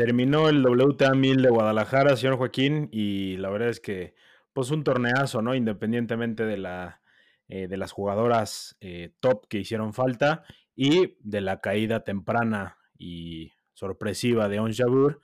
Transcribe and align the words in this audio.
terminó 0.00 0.48
el 0.48 0.64
WTA 0.64 1.12
1000 1.12 1.42
de 1.42 1.50
Guadalajara, 1.50 2.16
señor 2.16 2.38
Joaquín, 2.38 2.88
y 2.90 3.36
la 3.36 3.50
verdad 3.50 3.68
es 3.68 3.80
que, 3.80 4.14
pues 4.54 4.70
un 4.70 4.82
torneazo, 4.82 5.42
¿no? 5.42 5.54
Independientemente 5.54 6.46
de, 6.46 6.56
la, 6.56 7.02
eh, 7.48 7.68
de 7.68 7.76
las 7.76 7.92
jugadoras 7.92 8.78
eh, 8.80 9.12
top 9.20 9.46
que 9.46 9.58
hicieron 9.58 9.92
falta 9.92 10.42
y 10.74 11.18
de 11.20 11.42
la 11.42 11.60
caída 11.60 12.02
temprana 12.02 12.78
y 12.96 13.52
sorpresiva 13.74 14.48
de 14.48 14.60
On 14.60 14.72
Jabur. 14.72 15.20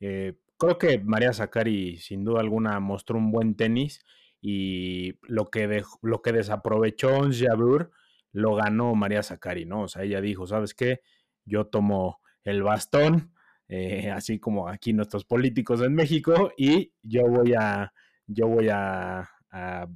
Eh, 0.00 0.36
creo 0.58 0.76
que 0.76 0.98
María 0.98 1.32
Zacari, 1.32 1.98
sin 1.98 2.24
duda 2.24 2.40
alguna, 2.40 2.80
mostró 2.80 3.18
un 3.18 3.30
buen 3.30 3.54
tenis 3.54 4.04
y 4.40 5.20
lo 5.22 5.52
que, 5.52 5.84
lo 6.02 6.20
que 6.20 6.32
desaprovechó 6.32 7.16
On 7.16 7.32
Jabur 7.32 7.92
lo 8.32 8.56
ganó 8.56 8.92
María 8.96 9.22
Zacari, 9.22 9.66
¿no? 9.66 9.82
O 9.82 9.88
sea, 9.88 10.02
ella 10.02 10.20
dijo, 10.20 10.48
¿sabes 10.48 10.74
qué? 10.74 11.02
Yo 11.44 11.68
tomo 11.68 12.18
el 12.42 12.64
bastón 12.64 13.35
eh, 13.68 14.10
así 14.10 14.38
como 14.38 14.68
aquí 14.68 14.92
nuestros 14.92 15.24
políticos 15.24 15.80
en 15.82 15.94
México, 15.94 16.52
y 16.56 16.92
yo 17.02 17.26
voy 17.26 17.54
a, 17.54 17.92
yo 18.26 18.48
voy 18.48 18.68
a, 18.70 19.30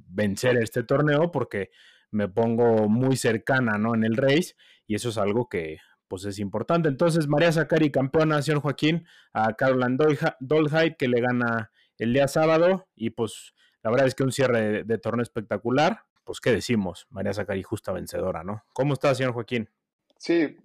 vencer 0.07 0.57
este 0.57 0.81
torneo 0.81 1.29
porque 1.31 1.69
me 2.09 2.27
pongo 2.27 2.89
muy 2.89 3.15
cercana 3.15 3.77
¿no? 3.77 3.93
en 3.93 4.03
el 4.03 4.17
race, 4.17 4.55
y 4.87 4.95
eso 4.95 5.09
es 5.09 5.19
algo 5.19 5.47
que 5.47 5.77
pues 6.07 6.25
es 6.25 6.39
importante. 6.39 6.89
Entonces, 6.89 7.27
María 7.27 7.51
Zacari, 7.51 7.91
campeona, 7.91 8.41
señor 8.41 8.61
Joaquín, 8.61 9.05
a 9.33 9.53
Caroline 9.53 9.97
Dolheit, 10.39 10.97
que 10.97 11.07
le 11.07 11.21
gana 11.21 11.71
el 11.99 12.11
día 12.11 12.27
sábado, 12.27 12.87
y 12.95 13.11
pues 13.11 13.53
la 13.83 13.91
verdad 13.91 14.07
es 14.07 14.15
que 14.15 14.23
un 14.23 14.31
cierre 14.31 14.61
de, 14.61 14.83
de 14.83 14.97
torneo 14.97 15.21
espectacular. 15.21 16.05
Pues, 16.23 16.39
¿qué 16.39 16.51
decimos? 16.51 17.07
María 17.09 17.33
Zacari, 17.33 17.61
justa 17.61 17.91
vencedora, 17.91 18.43
¿no? 18.43 18.63
¿Cómo 18.73 18.93
está, 18.93 19.13
señor 19.13 19.33
Joaquín? 19.33 19.69
Sí, 20.17 20.57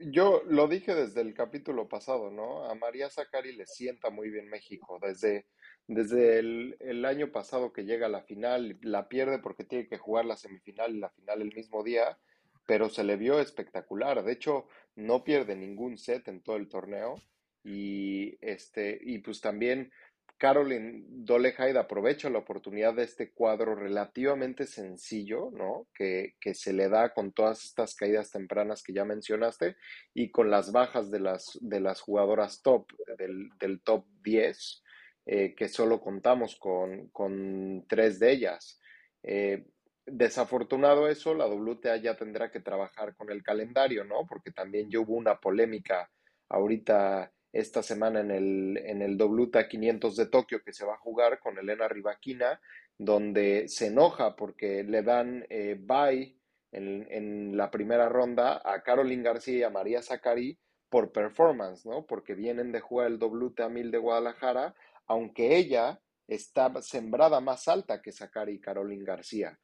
yo 0.00 0.42
lo 0.46 0.68
dije 0.68 0.94
desde 0.94 1.20
el 1.20 1.34
capítulo 1.34 1.88
pasado, 1.88 2.30
¿no? 2.30 2.64
A 2.64 2.74
María 2.74 3.10
Zacari 3.10 3.54
le 3.54 3.66
sienta 3.66 4.10
muy 4.10 4.30
bien 4.30 4.48
México. 4.48 4.98
Desde, 5.00 5.46
desde 5.86 6.38
el, 6.38 7.04
año 7.04 7.32
pasado 7.32 7.72
que 7.72 7.84
llega 7.84 8.06
a 8.06 8.10
la 8.10 8.22
final, 8.22 8.78
la 8.82 9.08
pierde 9.08 9.38
porque 9.38 9.64
tiene 9.64 9.88
que 9.88 9.98
jugar 9.98 10.24
la 10.24 10.36
semifinal 10.36 10.94
y 10.94 11.00
la 11.00 11.10
final 11.10 11.42
el 11.42 11.54
mismo 11.54 11.82
día, 11.82 12.18
pero 12.66 12.88
se 12.88 13.04
le 13.04 13.16
vio 13.16 13.40
espectacular. 13.40 14.22
De 14.24 14.32
hecho, 14.32 14.66
no 14.96 15.24
pierde 15.24 15.56
ningún 15.56 15.98
set 15.98 16.28
en 16.28 16.42
todo 16.42 16.56
el 16.56 16.68
torneo. 16.68 17.16
Y 17.64 18.38
este, 18.40 18.98
y 19.02 19.18
pues 19.18 19.40
también 19.40 19.90
Caroline 20.38 21.02
Dolehaid 21.08 21.76
aprovecha 21.76 22.30
la 22.30 22.38
oportunidad 22.38 22.94
de 22.94 23.02
este 23.02 23.32
cuadro 23.32 23.74
relativamente 23.74 24.66
sencillo, 24.66 25.50
¿no? 25.52 25.88
Que, 25.92 26.34
se 26.54 26.72
le 26.72 26.88
da 26.88 27.12
con 27.12 27.32
todas 27.32 27.64
estas 27.64 27.94
caídas 27.96 28.30
tempranas 28.30 28.82
que 28.82 28.92
ya 28.92 29.04
mencionaste 29.04 29.76
y 30.14 30.30
con 30.30 30.48
las 30.50 30.70
bajas 30.70 31.10
de 31.10 31.20
las, 31.20 31.58
de 31.60 31.80
las 31.80 32.00
jugadoras 32.00 32.62
top, 32.62 32.86
del, 33.18 33.80
top 33.82 34.06
10, 34.22 34.82
eh, 35.26 35.54
que 35.56 35.68
solo 35.68 36.00
contamos 36.00 36.56
con, 36.56 37.84
tres 37.88 38.20
de 38.20 38.30
ellas. 38.30 38.80
Eh, 39.24 39.66
desafortunado 40.06 41.08
eso, 41.08 41.34
la 41.34 41.46
WTA 41.46 41.96
ya 41.96 42.16
tendrá 42.16 42.50
que 42.50 42.60
trabajar 42.60 43.16
con 43.16 43.30
el 43.30 43.42
calendario, 43.42 44.04
¿no? 44.04 44.24
Porque 44.28 44.52
también 44.52 44.88
ya 44.88 45.00
hubo 45.00 45.14
una 45.14 45.40
polémica 45.40 46.08
ahorita 46.48 47.32
esta 47.52 47.82
semana 47.82 48.20
en 48.20 48.30
el, 48.30 48.76
en 48.84 49.02
el 49.02 49.20
WTA 49.20 49.68
500 49.68 50.16
de 50.16 50.26
Tokio 50.26 50.62
que 50.62 50.72
se 50.72 50.84
va 50.84 50.94
a 50.94 50.98
jugar 50.98 51.38
con 51.40 51.58
Elena 51.58 51.88
Rivaquina, 51.88 52.60
donde 52.98 53.68
se 53.68 53.86
enoja 53.86 54.36
porque 54.36 54.84
le 54.84 55.02
dan 55.02 55.46
eh, 55.48 55.76
bye 55.78 56.36
en, 56.72 57.06
en, 57.10 57.56
la 57.56 57.70
primera 57.70 58.08
ronda 58.08 58.60
a 58.64 58.82
Caroline 58.82 59.22
García 59.22 59.58
y 59.58 59.62
a 59.62 59.70
María 59.70 60.02
Zacari 60.02 60.58
por 60.90 61.12
performance, 61.12 61.86
¿no? 61.86 62.06
Porque 62.06 62.34
vienen 62.34 62.72
de 62.72 62.80
jugar 62.80 63.08
el 63.08 63.18
WTA 63.18 63.68
1000 63.68 63.90
de 63.90 63.98
Guadalajara, 63.98 64.74
aunque 65.06 65.56
ella 65.56 66.00
está 66.26 66.70
sembrada 66.82 67.40
más 67.40 67.68
alta 67.68 68.02
que 68.02 68.12
Zacari 68.12 68.54
y 68.54 68.60
Caroline 68.60 69.04
García. 69.04 69.58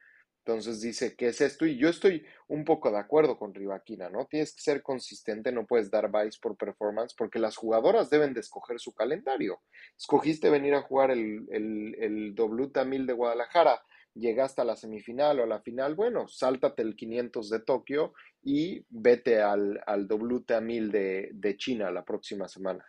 Entonces 0.47 0.79
dice, 0.79 1.15
¿qué 1.15 1.29
es 1.29 1.41
esto? 1.41 1.65
Y 1.65 1.75
yo 1.75 1.89
estoy 1.89 2.23
un 2.47 2.65
poco 2.65 2.91
de 2.91 2.99
acuerdo 2.99 3.35
con 3.35 3.55
Rivaquina, 3.55 4.11
¿no? 4.11 4.27
Tienes 4.27 4.53
que 4.53 4.61
ser 4.61 4.83
consistente, 4.83 5.51
no 5.51 5.65
puedes 5.65 5.89
dar 5.89 6.11
vice 6.11 6.37
por 6.39 6.55
performance 6.55 7.15
porque 7.17 7.39
las 7.39 7.57
jugadoras 7.57 8.11
deben 8.11 8.35
de 8.35 8.41
escoger 8.41 8.79
su 8.79 8.93
calendario. 8.93 9.61
Escogiste 9.97 10.51
venir 10.51 10.75
a 10.75 10.83
jugar 10.83 11.09
el, 11.09 11.47
el, 11.49 11.95
el 11.99 12.35
WTA 12.37 12.85
1000 12.85 13.07
de 13.07 13.13
Guadalajara, 13.13 13.81
llegaste 14.13 14.61
a 14.61 14.65
la 14.65 14.75
semifinal 14.75 15.39
o 15.39 15.43
a 15.45 15.47
la 15.47 15.61
final, 15.61 15.95
bueno, 15.95 16.27
sáltate 16.27 16.83
el 16.83 16.95
500 16.95 17.49
de 17.49 17.59
Tokio 17.61 18.13
y 18.43 18.85
vete 18.89 19.41
al, 19.41 19.81
al 19.87 20.05
WTA 20.05 20.61
1000 20.61 20.91
de, 20.91 21.29
de 21.33 21.57
China 21.57 21.89
la 21.89 22.05
próxima 22.05 22.47
semana. 22.47 22.85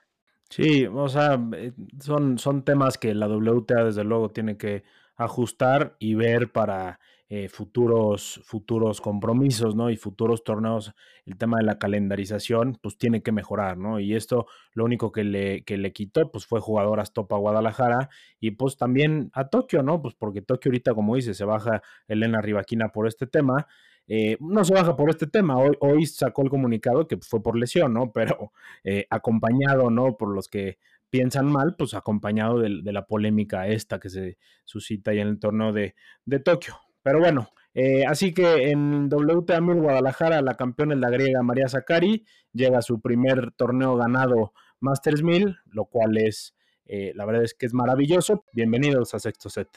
Sí, 0.51 0.85
o 0.85 1.09
sea, 1.09 1.41
eh, 1.55 1.73
son, 2.01 2.39
son 2.39 2.67
temas 2.67 2.99
que 2.99 3.15
la 3.15 3.29
WTA 3.29 3.85
desde 3.85 4.05
luego 4.05 4.29
tiene 4.29 4.59
que 4.59 4.85
ajustar 5.17 5.97
y 5.99 6.15
ver 6.17 6.53
para 6.53 7.01
eh, 7.29 7.49
futuros, 7.49 8.41
futuros 8.45 9.01
compromisos, 9.01 9.75
¿no? 9.75 9.91
Y 9.91 9.97
futuros 9.97 10.45
torneos, 10.45 10.95
el 11.25 11.37
tema 11.37 11.59
de 11.59 11.65
la 11.65 11.77
calendarización, 11.79 12.79
pues 12.81 12.99
tiene 12.99 13.21
que 13.23 13.33
mejorar, 13.33 13.79
¿no? 13.79 13.99
Y 13.99 14.15
esto 14.15 14.47
lo 14.75 14.85
único 14.85 15.11
que 15.11 15.25
le, 15.25 15.65
que 15.65 15.77
le 15.77 15.93
quitó, 15.93 16.31
pues 16.31 16.47
fue 16.47 16.61
jugadoras 16.61 17.13
top 17.13 17.35
a 17.35 17.39
Guadalajara 17.39 18.11
y 18.39 18.53
pues 18.53 18.77
también 18.77 19.31
a 19.33 19.49
Tokio, 19.49 19.83
¿no? 19.83 20.01
Pues 20.01 20.15
porque 20.15 20.41
Tokio 20.41 20.71
ahorita, 20.71 20.95
como 20.95 21.17
dice, 21.17 21.35
se 21.35 21.45
baja 21.45 21.83
Elena 22.07 22.41
Rivaquina 22.41 22.91
por 22.91 23.09
este 23.09 23.27
tema. 23.27 23.67
Eh, 24.07 24.37
no 24.39 24.65
se 24.65 24.73
baja 24.73 24.95
por 24.97 25.11
este 25.11 25.27
tema, 25.27 25.59
hoy, 25.59 25.77
hoy 25.81 26.07
sacó 26.07 26.43
el 26.43 26.51
comunicado 26.51 27.09
que 27.09 27.17
fue 27.17 27.43
por 27.43 27.59
lesión, 27.59 27.93
¿no? 27.93 28.13
Pero 28.15 28.53
eh, 28.85 29.07
acompañado, 29.11 29.91
¿no? 29.91 30.17
Por 30.17 30.33
los 30.33 30.49
que 30.49 30.79
piensan 31.11 31.47
mal, 31.47 31.75
pues 31.77 31.95
acompañado 31.95 32.61
de, 32.61 32.69
la 32.93 33.07
polémica 33.07 33.67
esta 33.67 33.99
que 33.99 34.11
se 34.11 34.39
suscita 34.65 35.13
en 35.13 35.29
el 35.29 35.39
torneo 35.41 35.73
de, 35.73 35.97
de 36.25 36.39
Tokio. 36.41 36.86
Pero 37.07 37.21
bueno, 37.21 37.51
eh, 37.73 38.05
así 38.05 38.35
que 38.35 38.73
en 38.73 39.09
WTA 39.09 39.61
1000 39.61 39.81
Guadalajara, 39.81 40.43
la 40.43 40.57
campeona 40.57 40.95
es 40.95 41.01
la 41.01 41.09
griega 41.09 41.41
María 41.41 41.69
Zacari, 41.69 42.27
llega 42.53 42.79
a 42.79 42.83
su 42.83 43.01
primer 43.01 43.53
torneo 43.53 43.95
ganado 43.95 44.53
Masters 44.81 45.23
1000, 45.23 45.57
lo 45.67 45.85
cual 45.85 46.17
es, 46.17 46.57
eh, 46.85 47.13
la 47.15 47.25
verdad 47.25 47.45
es 47.45 47.55
que 47.55 47.67
es 47.67 47.75
maravilloso. 47.75 48.45
Bienvenidos 48.53 49.15
a 49.15 49.21
Sexto 49.21 49.49
Set. 49.49 49.69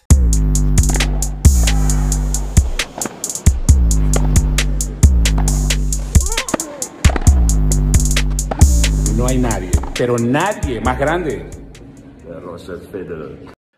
No 9.15 9.27
hay 9.27 9.37
nadie, 9.37 9.69
pero 9.95 10.17
nadie 10.17 10.81
más 10.81 10.97
grande. 10.97 11.47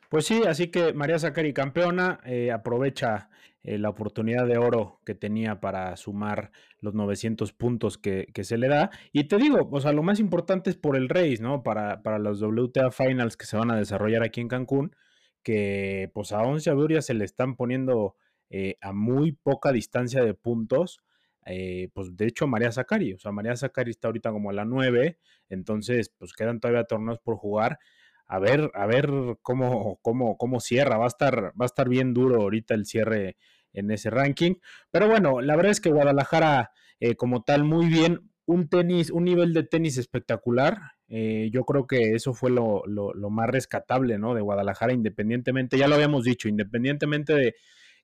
Pues 0.08 0.26
sí, 0.26 0.42
así 0.46 0.68
que 0.68 0.94
María 0.94 1.20
Zacari 1.20 1.54
campeona, 1.54 2.20
eh, 2.26 2.52
aprovecha 2.52 3.30
eh, 3.64 3.78
la 3.78 3.90
oportunidad 3.90 4.48
de 4.48 4.58
oro 4.58 5.00
que 5.06 5.14
tenía 5.14 5.62
para 5.62 5.96
sumar 5.96 6.52
los 6.80 6.96
900 6.96 7.54
puntos 7.54 8.00
que, 8.00 8.28
se 8.44 8.58
le 8.58 8.68
da. 8.68 8.90
Y 9.12 9.26
te 9.26 9.38
digo, 9.38 9.70
o 9.72 9.80
sea, 9.80 9.94
lo 9.94 10.02
más 10.02 10.20
importante 10.20 10.72
es 10.72 10.78
por 10.78 10.96
el 10.96 11.10
race, 11.10 11.38
¿no? 11.42 11.62
Para, 11.62 12.02
para 12.02 12.18
los 12.18 12.42
WTA 12.42 12.90
Finals 12.92 13.38
que 13.38 13.46
se 13.46 13.58
van 13.58 13.70
a 13.70 13.78
desarrollar 13.78 14.24
aquí 14.24 14.42
en 14.42 14.48
Cancún, 14.48 14.96
que 15.44 16.10
pues 16.14 16.32
a 16.32 16.42
11 16.42 16.72
ya 16.90 17.02
se 17.02 17.14
le 17.14 17.26
están 17.26 17.56
poniendo 17.56 18.16
eh, 18.50 18.78
a 18.82 18.94
muy 18.94 19.34
poca 19.34 19.72
distancia 19.72 20.24
de 20.24 20.34
puntos. 20.34 21.02
pues 21.94 22.16
de 22.18 22.26
hecho 22.28 22.48
María 22.48 22.72
Zacari, 22.72 23.14
o 23.14 23.20
sea, 23.20 23.32
María 23.32 23.56
Zacari 23.56 23.92
está 23.92 24.08
ahorita 24.08 24.32
como 24.32 24.50
a 24.50 24.54
la 24.54 24.66
9, 24.66 25.18
entonces 25.50 26.10
pues 26.18 26.34
quedan 26.34 26.60
todavía 26.60 26.86
torneos 26.86 27.20
por 27.20 27.36
jugar 27.38 27.80
a 28.32 28.40
ver, 28.40 28.72
a 28.76 28.86
ver 28.86 29.12
cómo, 29.42 30.00
cómo, 30.02 30.38
cómo 30.38 30.62
cierra. 30.62 30.98
Va 30.98 31.04
a 31.04 31.10
estar, 31.10 31.48
va 31.50 31.66
a 31.66 31.66
estar 31.66 31.90
bien 31.90 32.14
duro 32.14 32.42
ahorita 32.42 32.74
el 32.76 32.86
cierre 32.86 33.36
en 33.74 33.92
ese 33.92 34.10
ranking. 34.10 34.56
Pero 34.90 35.10
bueno, 35.10 35.42
la 35.42 35.58
verdad 35.58 35.74
es 35.74 35.82
que 35.82 35.92
Guadalajara, 35.92 36.72
eh, 37.02 37.16
como 37.16 37.44
tal, 37.44 37.66
muy 37.66 37.88
bien. 37.88 38.32
Un 38.46 38.70
tenis, 38.70 39.12
un 39.12 39.26
nivel 39.26 39.54
de 39.54 39.64
tenis 39.64 39.98
espectacular. 39.98 40.78
Eh, 41.10 41.50
yo 41.52 41.66
creo 41.66 41.88
que 41.88 42.16
eso 42.16 42.34
fue 42.34 42.52
lo, 42.52 42.84
lo, 42.86 43.30
más 43.30 43.50
rescatable, 43.50 44.18
¿no? 44.18 44.34
De 44.34 44.40
Guadalajara, 44.40 44.94
independientemente, 44.94 45.78
ya 45.78 45.90
lo 45.90 45.96
habíamos 45.96 46.24
dicho, 46.24 46.48
independientemente 46.48 47.34
de 47.34 47.56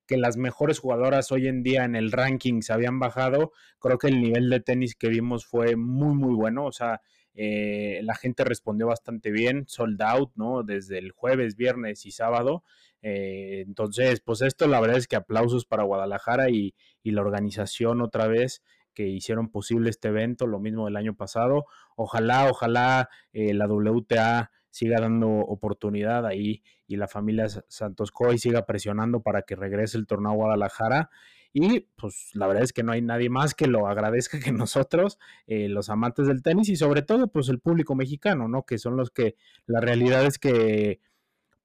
que 0.06 0.18
las 0.18 0.36
mejores 0.36 0.80
jugadoras 0.80 1.31
hoy 1.31 1.48
en 1.48 1.63
día 1.63 1.86
en 1.86 1.96
el 1.96 2.12
ranking 2.12 2.62
se 2.62 2.74
habían 2.74 3.00
bajado, 3.00 3.54
creo 3.80 3.98
que 3.98 4.07
el 4.07 4.19
nivel 4.19 4.50
de 4.50 4.60
tenis 4.60 4.96
que 4.96 5.07
vimos 5.07 5.46
fue 5.46 5.78
muy, 5.78 6.16
muy 6.16 6.36
bueno. 6.36 6.66
O 6.66 6.74
sea, 6.74 7.00
eh, 7.39 8.00
la 8.01 8.16
gente 8.16 8.44
respondió 8.44 8.88
bastante 8.88 9.30
bien, 9.30 9.66
sold 9.68 10.01
out, 10.01 10.31
¿no? 10.36 10.63
Desde 10.63 10.98
el 10.98 11.12
jueves, 11.12 11.56
viernes 11.56 12.07
y 12.07 12.12
sábado. 12.12 12.63
Eh, 13.04 13.63
entonces, 13.66 14.22
pues 14.22 14.42
esto 14.42 14.68
la 14.68 14.81
verdad 14.81 14.98
es 14.98 15.07
que 15.07 15.16
aplausos 15.16 15.66
para 15.66 15.84
Guadalajara 15.84 16.50
y, 16.50 16.74
la 17.04 17.22
organización 17.22 18.01
otra 18.01 18.28
vez 18.28 18.63
que 18.94 19.07
hicieron 19.07 19.50
posible 19.50 19.89
este 19.89 20.10
evento, 20.10 20.45
lo 20.45 20.60
mismo 20.60 20.86
del 20.86 20.98
año 20.98 21.16
pasado. 21.16 21.66
Ojalá, 21.95 22.50
ojalá 22.50 23.07
eh, 23.31 23.54
la 23.54 23.68
WTA 23.68 24.51
siga 24.69 25.00
dando 25.00 25.30
oportunidad 25.30 26.25
ahí 26.25 26.63
y 26.86 26.98
la 26.98 27.07
familia 27.07 27.48
Santos 27.69 28.12
Coy 28.12 28.40
siga 28.40 28.66
presionando 28.66 29.22
para 29.22 29.44
que 29.44 29.56
regrese 29.56 29.98
el 29.98 30.07
torneo 30.07 30.31
a 30.31 30.36
Guadalajara 30.36 31.10
y 31.59 31.80
pues 31.95 32.30
la 32.33 32.45
verdad 32.45 32.62
es 32.62 32.71
que 32.71 32.83
no 32.83 32.92
hay 32.92 33.01
nadie 33.01 33.31
más 33.31 33.56
que 33.56 33.65
lo 33.65 33.88
agradezca 33.88 34.39
que 34.39 34.51
nosotros, 34.51 35.18
eh, 35.48 35.68
los 35.69 35.89
amantes 35.89 36.27
del 36.27 36.44
tenis 36.44 36.69
y 36.69 36.75
sobre 36.75 37.01
todo 37.01 37.31
pues 37.31 37.50
el 37.50 37.59
público 37.59 37.95
mexicano, 37.95 38.48
¿no? 38.48 38.63
Que 38.63 38.77
son 38.77 38.95
los 38.95 39.09
que 39.09 39.36
la 39.65 39.81
realidad 39.81 40.24
es 40.27 40.38
que 40.38 41.00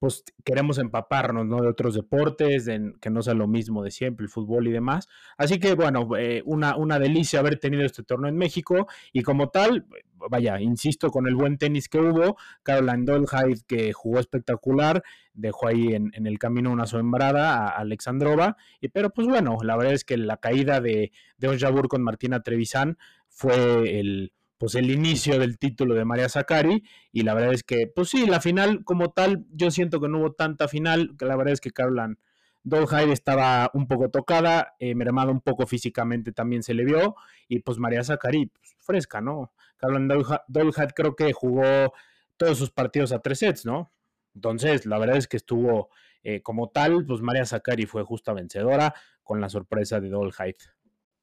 pues 0.03 0.25
queremos 0.43 0.79
empaparnos, 0.79 1.47
¿no? 1.47 1.63
De 1.63 1.69
otros 1.69 1.95
deportes, 1.95 2.65
de, 2.65 2.93
que 3.01 3.09
no 3.09 3.23
sea 3.23 3.35
lo 3.35 3.47
mismo 3.47 3.85
de 3.85 3.93
siempre, 3.93 4.25
el 4.25 4.31
fútbol 4.31 4.67
y 4.67 4.73
demás. 4.73 5.07
Así 5.39 5.61
que, 5.61 5.75
bueno, 5.75 6.09
eh, 6.19 6.43
una, 6.45 6.75
una 6.75 6.99
delicia 6.99 7.39
haber 7.39 7.61
tenido 7.61 7.85
este 7.85 8.03
torneo 8.03 8.29
en 8.29 8.37
México 8.37 8.89
y 9.13 9.23
como 9.23 9.51
tal, 9.51 9.87
vaya, 10.29 10.61
insisto, 10.61 11.11
con 11.11 11.29
el 11.29 11.37
buen 11.37 11.57
tenis 11.57 11.89
que 11.89 12.01
hubo, 12.01 12.37
Caroline 12.65 13.05
Dolhide 13.05 13.63
que 13.69 13.93
jugó 13.93 14.19
espectacular, 14.19 15.05
dejó 15.35 15.69
ahí 15.69 15.95
en, 15.95 16.11
el 16.27 16.37
camino 16.41 16.73
una 16.73 16.87
sombrada 16.87 17.55
a 17.55 17.69
Alexandrova, 17.69 18.57
y, 18.81 18.89
pero 18.89 19.11
pues 19.11 19.29
bueno, 19.29 19.59
la 19.63 19.77
verdad 19.77 19.95
es 19.95 20.03
que 20.03 20.17
la 20.17 20.39
caída 20.39 20.81
de, 20.81 21.13
de 21.39 21.49
Onjabur 21.49 21.87
con 21.87 22.03
Martina 22.03 22.43
Trevisan 22.43 22.99
fue 23.29 24.01
el 24.01 24.33
pues 24.63 24.77
el 24.77 24.93
inicio 24.93 25.41
del 25.41 25.59
título 25.59 25.93
de 25.97 26.05
María 26.05 26.29
Zacari 26.29 26.85
y 27.11 27.23
la 27.23 27.35
verdad 27.35 27.53
es 27.53 27.65
que, 27.65 27.89
pues 27.89 28.11
sí, 28.11 28.27
la 28.27 28.41
final 28.41 28.85
como 28.85 29.11
tal, 29.11 29.45
yo 29.51 29.73
siento 29.73 30.01
que 30.01 30.07
no 30.07 30.21
hubo 30.21 30.35
tanta 30.35 30.69
final, 30.69 31.17
que 31.19 31.25
la 31.25 31.35
verdad 31.35 31.55
es 31.55 31.61
que 31.61 31.73
Caroline 31.73 32.15
Dolhide 32.63 33.13
estaba 33.13 33.73
un 33.75 33.89
poco 33.89 34.09
tocada, 34.11 34.77
eh, 34.79 34.95
mermada 34.95 35.33
un 35.33 35.41
poco 35.41 35.67
físicamente 35.67 36.31
también 36.31 36.63
se 36.63 36.75
le 36.75 36.85
vio 36.85 37.17
y 37.49 37.59
pues 37.59 37.79
María 37.79 38.05
Zacari, 38.05 38.47
pues, 38.47 38.77
fresca, 38.79 39.21
¿no? 39.21 39.53
Caroline 39.79 40.23
Dolhide 40.47 40.93
creo 40.95 41.17
que 41.17 41.33
jugó 41.33 41.93
todos 42.37 42.57
sus 42.57 42.71
partidos 42.71 43.11
a 43.11 43.19
tres 43.19 43.41
sets, 43.41 43.67
¿no? 43.67 43.93
Entonces, 44.33 44.87
la 44.87 45.01
verdad 45.01 45.17
es 45.17 45.27
que 45.27 45.39
estuvo 45.39 45.91
eh, 46.23 46.41
como 46.41 46.71
tal, 46.71 47.05
pues 47.05 47.21
María 47.21 47.47
Zacari 47.47 47.87
fue 47.87 48.05
justa 48.05 48.33
vencedora 48.33 48.95
con 49.25 49.41
la 49.41 49.49
sorpresa 49.49 49.99
de 49.99 50.09
Dolhide. 50.09 50.55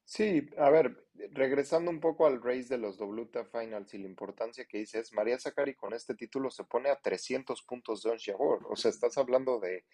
Sí, 0.04 0.50
a 0.58 0.72
ver, 0.72 1.06
regresando 1.31 1.92
un 1.92 2.00
poco 2.00 2.25
al 2.25 2.42
race 2.42 2.68
de 2.69 2.77
los 2.77 2.98
WTA 3.00 3.45
Finals 3.45 3.94
y 3.94 3.98
la 3.98 4.07
importancia 4.07 4.66
que 4.66 4.80
dices, 4.80 5.13
María 5.13 5.39
Zacari 5.39 5.75
con 5.75 5.94
este 5.94 6.16
título 6.16 6.50
se 6.50 6.63
pone 6.63 6.89
a 6.89 7.00
300 7.00 7.62
puntos 7.63 8.04
de 8.04 8.12
Ons 8.12 8.31
O 8.38 8.75
sea, 8.75 8.92
estás 8.92 9.18
hablando 9.18 9.60
de, 9.60 9.86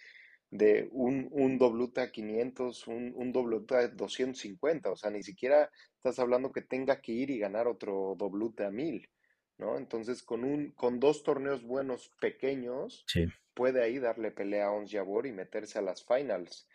de 0.52 0.88
un, 0.92 1.28
un 1.32 1.58
WTA 1.60 2.12
500, 2.12 2.88
un, 2.88 3.14
un 3.16 3.32
WTA 3.36 3.88
250. 3.90 4.92
O 4.92 4.96
sea, 4.96 5.10
ni 5.10 5.24
siquiera 5.24 5.70
estás 5.96 6.20
hablando 6.20 6.52
que 6.52 6.62
tenga 6.62 7.02
que 7.02 7.12
ir 7.12 7.30
y 7.30 7.40
ganar 7.40 7.68
otro 7.68 8.16
WTA 8.18 8.72
1000. 8.72 9.10
¿no? 9.58 9.78
Entonces, 9.78 10.22
con, 10.22 10.44
un, 10.44 10.72
con 10.72 11.00
dos 11.00 11.24
torneos 11.24 11.64
buenos 11.64 12.12
pequeños, 12.20 13.06
puede 13.54 13.82
ahí 13.84 14.00
darle 14.00 14.32
pelea 14.32 14.68
a 14.68 14.72
Ons 14.72 14.92
Jabeur 14.92 15.26
y 15.26 15.32
meterse 15.32 15.80
a 15.80 15.82
las 15.82 16.04
finals. 16.04 16.68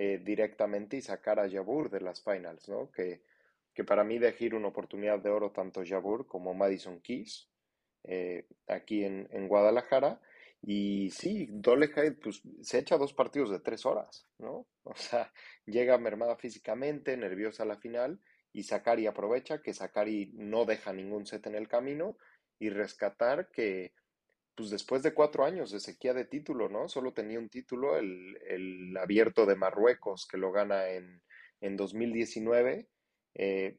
Eh, 0.00 0.20
directamente 0.22 0.96
y 0.96 1.02
sacar 1.02 1.40
a 1.40 1.50
Jabur 1.50 1.90
de 1.90 2.00
las 2.00 2.22
finals, 2.22 2.68
¿no? 2.68 2.88
Que, 2.92 3.20
que 3.78 3.84
para 3.84 4.02
mí 4.02 4.18
de 4.18 4.34
una 4.54 4.66
oportunidad 4.66 5.20
de 5.20 5.30
oro 5.30 5.52
tanto 5.52 5.84
Jabur 5.86 6.26
como 6.26 6.52
Madison 6.52 7.00
Keys 7.00 7.48
eh, 8.02 8.44
aquí 8.66 9.04
en, 9.04 9.46
Guadalajara. 9.46 10.20
Y 10.60 11.12
sí, 11.12 11.46
Dolehead 11.48 12.16
pues, 12.20 12.42
se 12.60 12.80
echa 12.80 12.98
dos 12.98 13.12
partidos 13.14 13.52
de 13.52 13.60
tres 13.60 13.86
horas, 13.86 14.26
¿no? 14.38 14.66
O 14.82 14.96
sea, 14.96 15.32
llega 15.64 15.96
mermada 15.96 16.34
físicamente, 16.34 17.16
nerviosa 17.16 17.62
a 17.62 17.66
la 17.66 17.76
final, 17.76 18.20
y 18.52 18.64
Sakari 18.64 19.06
aprovecha 19.06 19.62
que 19.62 19.72
Sakari 19.72 20.32
no 20.34 20.64
deja 20.64 20.92
ningún 20.92 21.24
set 21.24 21.46
en 21.46 21.54
el 21.54 21.68
camino 21.68 22.16
y 22.58 22.70
rescatar 22.70 23.48
que 23.52 23.92
pues 24.56 24.70
después 24.70 25.04
de 25.04 25.14
cuatro 25.14 25.44
años 25.44 25.70
de 25.70 25.78
sequía 25.78 26.14
de 26.14 26.24
título, 26.24 26.68
¿no? 26.68 26.88
Solo 26.88 27.12
tenía 27.12 27.38
un 27.38 27.48
título, 27.48 27.96
el, 27.96 28.96
abierto 29.00 29.46
de 29.46 29.54
Marruecos, 29.54 30.26
que 30.26 30.36
lo 30.36 30.50
gana 30.50 30.88
en, 30.88 31.22
en 31.60 31.76
2019, 31.76 32.88
eh, 33.38 33.78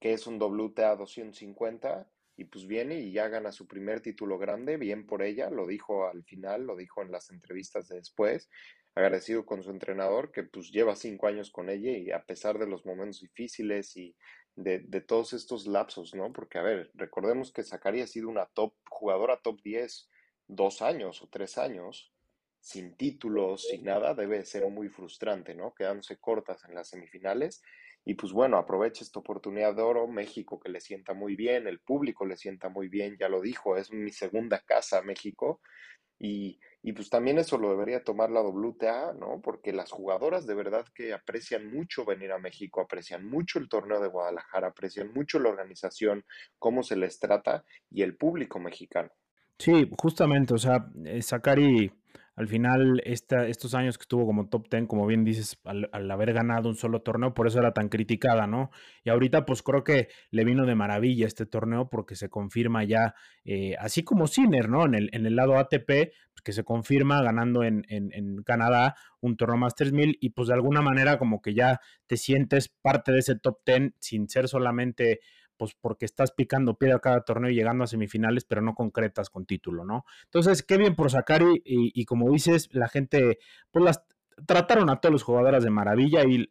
que 0.00 0.12
es 0.12 0.26
un 0.28 0.38
WTA 0.40 0.94
250, 0.94 2.08
y 2.36 2.44
pues 2.44 2.68
viene 2.68 3.00
y 3.00 3.10
ya 3.10 3.28
gana 3.28 3.50
su 3.50 3.66
primer 3.66 4.00
título 4.00 4.38
grande, 4.38 4.76
bien 4.76 5.06
por 5.06 5.22
ella, 5.22 5.50
lo 5.50 5.66
dijo 5.66 6.06
al 6.06 6.22
final, 6.22 6.64
lo 6.64 6.76
dijo 6.76 7.02
en 7.02 7.10
las 7.10 7.30
entrevistas 7.30 7.88
de 7.88 7.96
después, 7.96 8.48
agradecido 8.94 9.44
con 9.44 9.64
su 9.64 9.70
entrenador, 9.70 10.30
que 10.30 10.44
pues 10.44 10.70
lleva 10.70 10.94
cinco 10.94 11.26
años 11.26 11.50
con 11.50 11.68
ella 11.68 11.90
y 11.90 12.12
a 12.12 12.24
pesar 12.24 12.58
de 12.58 12.68
los 12.68 12.86
momentos 12.86 13.20
difíciles 13.20 13.96
y 13.96 14.14
de, 14.54 15.00
todos 15.00 15.32
estos 15.32 15.66
lapsos, 15.66 16.14
¿no? 16.14 16.32
Porque, 16.32 16.58
a 16.58 16.62
ver, 16.62 16.90
recordemos 16.94 17.52
que 17.52 17.62
Zachary 17.62 18.02
ha 18.02 18.06
sido 18.06 18.28
una 18.28 18.46
top 18.46 18.74
jugadora 18.88 19.40
top 19.40 19.60
10 19.62 20.08
dos 20.48 20.82
años 20.82 21.22
o 21.22 21.28
tres 21.28 21.58
años 21.58 22.12
sin 22.60 22.96
títulos, 22.96 23.68
sin 23.68 23.84
nada, 23.84 24.14
debe 24.14 24.44
ser 24.44 24.68
muy 24.68 24.88
frustrante, 24.88 25.54
¿no? 25.54 25.74
Quedándose 25.74 26.18
cortas 26.18 26.64
en 26.64 26.74
las 26.74 26.88
semifinales. 26.88 27.62
Y 28.04 28.14
pues 28.14 28.32
bueno, 28.32 28.56
aprovecha 28.56 29.04
esta 29.04 29.20
oportunidad 29.20 29.74
de 29.74 29.82
oro, 29.82 30.06
México 30.06 30.58
que 30.58 30.70
le 30.70 30.80
sienta 30.80 31.12
muy 31.12 31.36
bien, 31.36 31.66
el 31.66 31.80
público 31.80 32.24
le 32.24 32.36
sienta 32.36 32.68
muy 32.68 32.88
bien, 32.88 33.16
ya 33.18 33.28
lo 33.28 33.40
dijo, 33.40 33.76
es 33.76 33.92
mi 33.92 34.10
segunda 34.10 34.60
casa 34.60 35.02
México. 35.02 35.60
Y, 36.20 36.58
y 36.82 36.92
pues 36.92 37.10
también 37.10 37.38
eso 37.38 37.58
lo 37.58 37.70
debería 37.70 38.02
tomar 38.02 38.30
la 38.30 38.42
WTA, 38.42 39.12
¿no? 39.12 39.40
Porque 39.42 39.72
las 39.72 39.90
jugadoras 39.90 40.46
de 40.46 40.54
verdad 40.54 40.86
que 40.94 41.12
aprecian 41.12 41.70
mucho 41.72 42.04
venir 42.04 42.32
a 42.32 42.38
México, 42.38 42.80
aprecian 42.80 43.24
mucho 43.26 43.58
el 43.58 43.68
torneo 43.68 44.00
de 44.00 44.08
Guadalajara, 44.08 44.68
aprecian 44.68 45.12
mucho 45.12 45.38
la 45.38 45.50
organización, 45.50 46.24
cómo 46.58 46.82
se 46.82 46.96
les 46.96 47.20
trata 47.20 47.64
y 47.90 48.02
el 48.02 48.16
público 48.16 48.58
mexicano. 48.58 49.10
Sí, 49.58 49.90
justamente, 49.98 50.54
o 50.54 50.58
sea, 50.58 50.88
Sakari 51.20 51.86
eh, 51.86 51.92
al 52.38 52.46
final 52.46 53.02
estos 53.04 53.74
años 53.74 53.98
que 53.98 54.02
estuvo 54.02 54.24
como 54.24 54.48
top 54.48 54.68
10, 54.70 54.86
como 54.86 55.06
bien 55.06 55.24
dices, 55.24 55.58
al, 55.64 56.08
haber 56.08 56.32
ganado 56.32 56.68
un 56.68 56.76
solo 56.76 57.02
torneo, 57.02 57.34
por 57.34 57.48
eso 57.48 57.58
era 57.58 57.72
tan 57.72 57.88
criticada, 57.88 58.46
¿no? 58.46 58.70
Y 59.02 59.10
ahorita 59.10 59.44
pues 59.44 59.64
creo 59.64 59.82
que 59.82 60.06
le 60.30 60.44
vino 60.44 60.64
de 60.64 60.76
maravilla 60.76 61.26
este 61.26 61.46
torneo 61.46 61.88
porque 61.90 62.14
se 62.14 62.28
confirma 62.28 62.84
ya, 62.84 63.16
eh, 63.44 63.74
así 63.80 64.04
como 64.04 64.28
Sinner, 64.28 64.68
¿no? 64.68 64.84
En 64.84 64.94
el, 64.94 65.34
lado 65.34 65.58
ATP, 65.58 65.86
pues, 65.86 66.42
que 66.44 66.52
se 66.52 66.62
confirma 66.62 67.20
ganando 67.22 67.64
en, 67.64 67.84
en, 67.88 68.12
en, 68.12 68.44
Canadá 68.44 68.94
un 69.20 69.36
torneo 69.36 69.56
Masters 69.56 69.90
1000 69.90 70.18
y 70.20 70.30
pues 70.30 70.46
de 70.46 70.54
alguna 70.54 70.80
manera 70.80 71.18
como 71.18 71.42
que 71.42 71.54
ya 71.54 71.80
te 72.06 72.16
sientes 72.16 72.68
parte 72.68 73.10
de 73.10 73.18
ese 73.18 73.34
top 73.34 73.58
10 73.66 73.94
sin 73.98 74.28
ser 74.28 74.46
solamente 74.46 75.18
pues 75.58 75.74
porque 75.78 76.04
estás 76.06 76.32
picando 76.32 76.78
piedra 76.78 77.00
cada 77.00 77.22
torneo 77.22 77.50
y 77.50 77.54
llegando 77.54 77.84
a 77.84 77.86
semifinales, 77.86 78.44
pero 78.44 78.62
no 78.62 78.74
concretas 78.74 79.28
con 79.28 79.44
título, 79.44 79.84
¿no? 79.84 80.04
Entonces, 80.24 80.62
qué 80.62 80.78
bien 80.78 80.94
por 80.94 81.10
Sakari 81.10 81.60
y, 81.64 82.04
como 82.06 82.30
dices, 82.30 82.68
la 82.72 82.88
gente, 82.88 83.38
pues 83.70 83.84
las 83.84 84.04
trataron 84.46 84.88
a 84.88 85.00
todos 85.00 85.12
los 85.12 85.22
jugadores 85.24 85.64
de 85.64 85.70
maravilla 85.70 86.22
y 86.24 86.48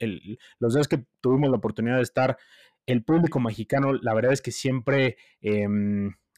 los 0.60 0.74
días 0.74 0.88
que 0.88 1.06
tuvimos 1.22 1.50
la 1.50 1.58
oportunidad 1.58 1.96
de 1.98 2.04
estar, 2.04 2.38
el 2.86 3.04
público 3.04 3.40
mexicano, 3.40 3.94
la 3.94 4.14
verdad 4.14 4.34
es 4.34 4.42
que 4.42 4.52
siempre... 4.52 5.18
Eh, 5.42 5.68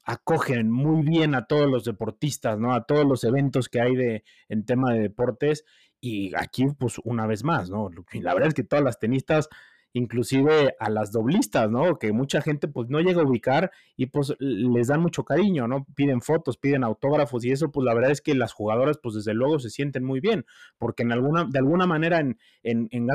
acogen 0.09 0.71
muy 0.71 1.03
bien 1.05 1.35
a 1.35 1.45
todos 1.45 1.69
los 1.69 1.83
deportistas, 1.83 2.57
¿no? 2.57 2.73
A 2.73 2.85
todos 2.85 3.05
los 3.05 3.23
eventos 3.23 3.69
que 3.69 3.79
hay 3.79 3.95
de, 3.95 4.23
en 4.47 4.65
tema 4.65 4.91
de 4.91 5.01
deportes. 5.01 5.65
Y 6.01 6.33
aquí, 6.35 6.65
pues, 6.79 6.97
una 7.03 7.27
vez 7.27 7.43
más, 7.43 7.69
¿no? 7.69 7.91
La 8.13 8.33
verdad 8.33 8.47
es 8.47 8.55
que 8.55 8.63
todas 8.63 8.83
las 8.83 8.97
tenistas 8.97 9.49
inclusive 9.93 10.75
a 10.79 10.89
las 10.89 11.11
doblistas, 11.11 11.69
¿no? 11.69 11.97
Que 11.97 12.11
mucha 12.11 12.41
gente 12.41 12.67
pues 12.67 12.89
no 12.89 12.99
llega 12.99 13.21
a 13.21 13.25
ubicar 13.25 13.71
y 13.95 14.07
pues 14.07 14.35
les 14.39 14.87
dan 14.87 15.01
mucho 15.01 15.23
cariño, 15.23 15.67
¿no? 15.67 15.85
Piden 15.95 16.21
fotos, 16.21 16.57
piden 16.57 16.83
autógrafos 16.83 17.43
y 17.45 17.51
eso 17.51 17.71
pues 17.71 17.85
la 17.85 17.93
verdad 17.93 18.11
es 18.11 18.21
que 18.21 18.35
las 18.35 18.53
jugadoras 18.53 18.99
pues 19.01 19.15
desde 19.15 19.33
luego 19.33 19.59
se 19.59 19.69
sienten 19.69 20.03
muy 20.03 20.19
bien, 20.19 20.45
porque 20.77 21.03
en 21.03 21.11
alguna, 21.11 21.45
de 21.45 21.59
alguna 21.59 21.87
manera 21.87 22.19
en, 22.19 22.37
en, 22.63 22.87
en 22.91 23.07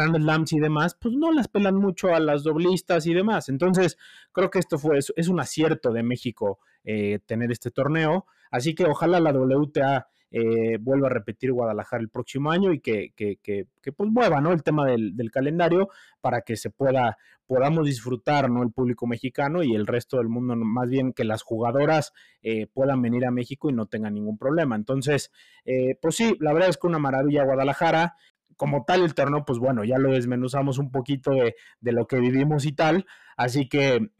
y 0.50 0.60
demás 0.60 0.96
pues 1.00 1.14
no 1.14 1.32
las 1.32 1.48
pelan 1.48 1.76
mucho 1.76 2.14
a 2.14 2.20
las 2.20 2.42
doblistas 2.42 3.06
y 3.06 3.14
demás. 3.14 3.48
Entonces 3.48 3.96
creo 4.32 4.50
que 4.50 4.58
esto 4.58 4.78
fue, 4.78 4.98
es 4.98 5.28
un 5.28 5.40
acierto 5.40 5.92
de 5.92 6.02
México 6.02 6.58
eh, 6.84 7.20
tener 7.24 7.50
este 7.50 7.70
torneo, 7.70 8.26
así 8.50 8.74
que 8.74 8.84
ojalá 8.84 9.20
la 9.20 9.32
WTA 9.32 10.08
eh, 10.36 10.78
vuelva 10.80 11.06
a 11.06 11.10
repetir 11.10 11.52
Guadalajara 11.52 12.02
el 12.02 12.08
próximo 12.08 12.50
año 12.50 12.72
y 12.72 12.80
que, 12.80 13.12
que, 13.14 13.38
que, 13.40 13.66
pues 13.92 14.10
mueva 14.10 14.40
¿no? 14.40 14.50
el 14.50 14.64
tema 14.64 14.84
del, 14.84 15.30
calendario 15.30 15.90
para 16.20 16.40
que 16.40 16.56
se 16.56 16.70
pueda, 16.70 17.18
podamos 17.46 17.86
disfrutar 17.86 18.50
¿no? 18.50 18.64
el 18.64 18.72
público 18.72 19.06
mexicano 19.06 19.62
y 19.62 19.76
el 19.76 19.86
resto 19.86 20.16
del 20.16 20.28
mundo, 20.28 20.56
más 20.56 20.88
bien 20.88 21.12
que 21.12 21.22
las 21.22 21.44
jugadoras 21.44 22.12
eh, 22.42 22.66
puedan 22.66 23.00
venir 23.00 23.24
a 23.26 23.30
México 23.30 23.70
y 23.70 23.74
no 23.74 23.86
tengan 23.86 24.14
ningún 24.14 24.36
problema. 24.36 24.74
Entonces, 24.74 25.30
eh, 25.66 25.96
pues 26.02 26.16
sí, 26.16 26.36
la 26.40 26.52
verdad 26.52 26.70
es 26.70 26.78
que 26.78 26.88
una 26.88 26.98
maravilla 26.98 27.44
Guadalajara 27.44 28.16
como 28.56 28.84
tal 28.84 29.04
el 29.04 29.14
torneo, 29.14 29.44
pues 29.44 29.60
bueno, 29.60 29.84
ya 29.84 29.98
lo 29.98 30.10
desmenuzamos 30.10 30.78
un 30.78 30.90
poquito 30.90 31.30
de, 31.30 31.54
de 31.78 31.92
lo 31.92 32.08
que 32.08 32.18
vivimos 32.18 32.66
y 32.66 32.72
tal. 32.72 33.06
Así 33.36 33.68
que, 33.68 34.10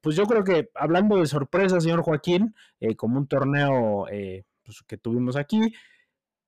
pues 0.00 0.14
yo 0.14 0.24
creo 0.26 0.44
que 0.44 0.70
hablando 0.74 1.18
de 1.18 1.26
sorpresa, 1.26 1.80
señor 1.80 2.02
Joaquín, 2.02 2.54
como 2.96 3.18
un 3.18 3.26
torneo 3.26 4.06
pues, 4.62 4.82
que 4.86 4.96
tuvimos 4.96 5.36
aquí, 5.36 5.72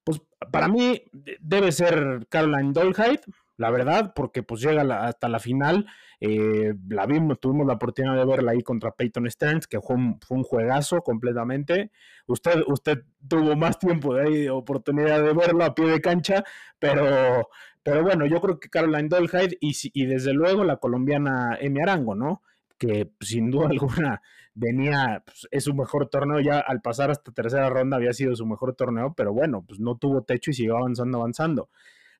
pues 0.04 0.20
para 0.52 0.68
mí 0.68 1.02
debe 1.40 1.72
ser 1.72 2.26
Caroline 2.28 2.72
Dolhide, 2.72 3.20
la 3.56 3.70
verdad, 3.70 4.12
porque 4.14 4.42
pues 4.42 4.60
llega 4.60 4.82
hasta 5.06 5.28
la 5.28 5.38
final, 5.38 5.86
eh, 6.20 6.74
la 6.88 7.06
vimos, 7.06 7.38
tuvimos 7.40 7.66
la 7.66 7.74
oportunidad 7.74 8.16
de 8.16 8.24
verla 8.24 8.52
ahí 8.52 8.62
contra 8.62 8.90
Peyton 8.90 9.30
Stearns, 9.30 9.66
que 9.66 9.80
fue 9.80 9.96
un, 9.96 10.20
fue 10.20 10.36
un 10.38 10.42
juegazo 10.42 11.00
completamente. 11.02 11.90
Usted, 12.26 12.64
usted 12.66 13.04
tuvo 13.26 13.56
más 13.56 13.78
tiempo 13.78 14.14
de 14.14 14.50
oportunidad 14.50 15.22
de 15.22 15.32
verlo 15.32 15.64
a 15.64 15.74
pie 15.74 15.86
de 15.86 16.00
cancha, 16.00 16.44
pero, 16.78 17.48
pero 17.82 18.02
bueno, 18.02 18.26
yo 18.26 18.40
creo 18.40 18.58
que 18.58 18.68
Caroline 18.68 19.08
Dolhide 19.08 19.56
y, 19.60 19.72
y 19.92 20.06
desde 20.06 20.32
luego 20.34 20.64
la 20.64 20.76
colombiana 20.78 21.56
Emi 21.60 21.80
Arango, 21.80 22.14
¿no? 22.14 22.42
Que 22.78 23.10
sin 23.20 23.50
duda 23.50 23.68
alguna 23.70 24.22
venía, 24.54 25.22
pues, 25.24 25.48
es 25.50 25.64
su 25.64 25.74
mejor 25.74 26.08
torneo, 26.08 26.40
ya 26.40 26.60
al 26.60 26.80
pasar 26.80 27.10
hasta 27.10 27.32
tercera 27.32 27.68
ronda 27.70 27.96
había 27.96 28.12
sido 28.12 28.36
su 28.36 28.46
mejor 28.46 28.74
torneo, 28.74 29.14
pero 29.16 29.32
bueno, 29.32 29.64
pues 29.66 29.80
no 29.80 29.96
tuvo 29.96 30.22
techo 30.22 30.50
y 30.50 30.54
siguió 30.54 30.76
avanzando, 30.76 31.18
avanzando 31.18 31.68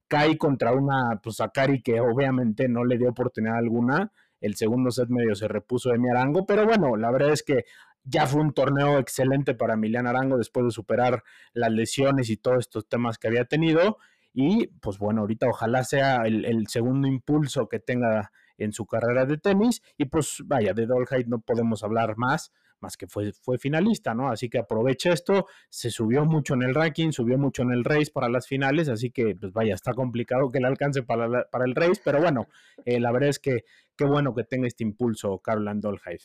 cae 0.09 0.39
contra 0.39 0.73
una 0.73 1.21
pues, 1.23 1.37
Sakari 1.37 1.83
que 1.83 2.01
obviamente 2.01 2.69
no 2.69 2.85
le 2.85 2.99
dio 2.99 3.11
oportunidad 3.11 3.57
alguna. 3.57 4.13
El 4.41 4.57
segundo 4.57 4.91
set 4.91 5.09
medio 5.09 5.35
se 5.35 5.49
repuso 5.49 5.91
de 5.91 5.99
mi 5.99 6.11
Arango, 6.11 6.47
pero 6.47 6.67
bueno, 6.67 6.97
la 6.97 7.11
verdad 7.11 7.33
es 7.33 7.43
que 7.43 7.65
ya 8.05 8.27
fue 8.27 8.43
un 8.43 8.53
torneo 8.53 8.99
excelente 8.99 9.55
para 9.55 9.75
Emiliano 9.75 10.11
Arango 10.11 10.37
después 10.37 10.67
de 10.67 10.71
superar 10.71 11.23
las 11.55 11.71
lesiones 11.73 12.29
y 12.29 12.37
todos 12.37 12.59
estos 12.61 12.87
temas 12.87 13.19
que 13.19 13.29
había 13.29 13.47
tenido. 13.47 13.99
Y 14.35 14.67
pues 14.81 14.99
bueno, 14.99 15.23
ahorita 15.23 15.49
ojalá 15.49 15.85
sea 15.85 16.23
el 16.27 16.67
segundo 16.69 17.09
impulso 17.09 17.69
que 17.69 17.79
tenga 17.79 18.33
en 18.59 18.73
su 18.73 18.87
carrera 18.87 19.27
de 19.27 19.39
tenis. 19.39 19.83
Y 19.97 20.07
pues 20.07 20.43
vaya, 20.45 20.75
de 20.75 20.87
Dolhide 20.87 21.27
no 21.27 21.41
podemos 21.41 21.83
hablar 21.83 22.17
más 22.17 22.53
más 22.85 22.97
que 22.97 23.07
fue, 23.07 23.33
fue 23.33 23.59
finalista, 23.59 24.15
¿no? 24.15 24.29
Así 24.29 24.49
que 24.49 24.59
aprovecha 24.59 25.13
esto, 25.13 25.47
se 25.71 25.91
subió 25.91 26.25
mucho 26.25 26.55
en 26.55 26.63
el 26.63 26.75
ranking, 26.75 27.13
subió 27.13 27.39
mucho 27.39 27.63
en 27.63 27.73
el 27.73 27.83
race 27.83 28.11
para 28.13 28.29
las 28.29 28.47
finales, 28.47 28.89
así 28.89 29.11
que 29.11 29.35
pues 29.35 29.53
vaya, 29.53 29.75
está 29.75 29.95
complicado 29.95 30.51
que 30.51 30.61
le 30.61 30.67
alcance 30.67 31.03
para, 31.03 31.49
para 31.51 31.65
el 31.65 31.75
race, 31.75 32.01
pero 32.05 32.21
bueno, 32.21 32.47
eh, 32.85 33.01
la 33.01 33.11
verdad 33.11 33.31
es 33.31 33.39
que 33.39 33.65
qué 33.97 34.05
bueno 34.05 34.35
que 34.35 34.45
tenga 34.45 34.67
este 34.67 34.85
impulso 34.85 35.39
Caroline 35.39 35.81
Dolhide. 35.81 36.25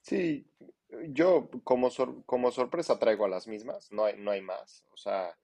Sí, 0.00 0.46
yo 1.08 1.48
como, 1.62 1.90
como 2.26 2.50
sorpresa 2.50 2.98
traigo 2.98 3.24
a 3.24 3.28
las 3.28 3.46
mismas, 3.46 3.92
no 3.92 4.04
hay, 4.04 4.18
no 4.18 4.32
hay 4.32 4.42
más, 4.42 4.84
o 4.92 4.96
sea... 4.96 5.36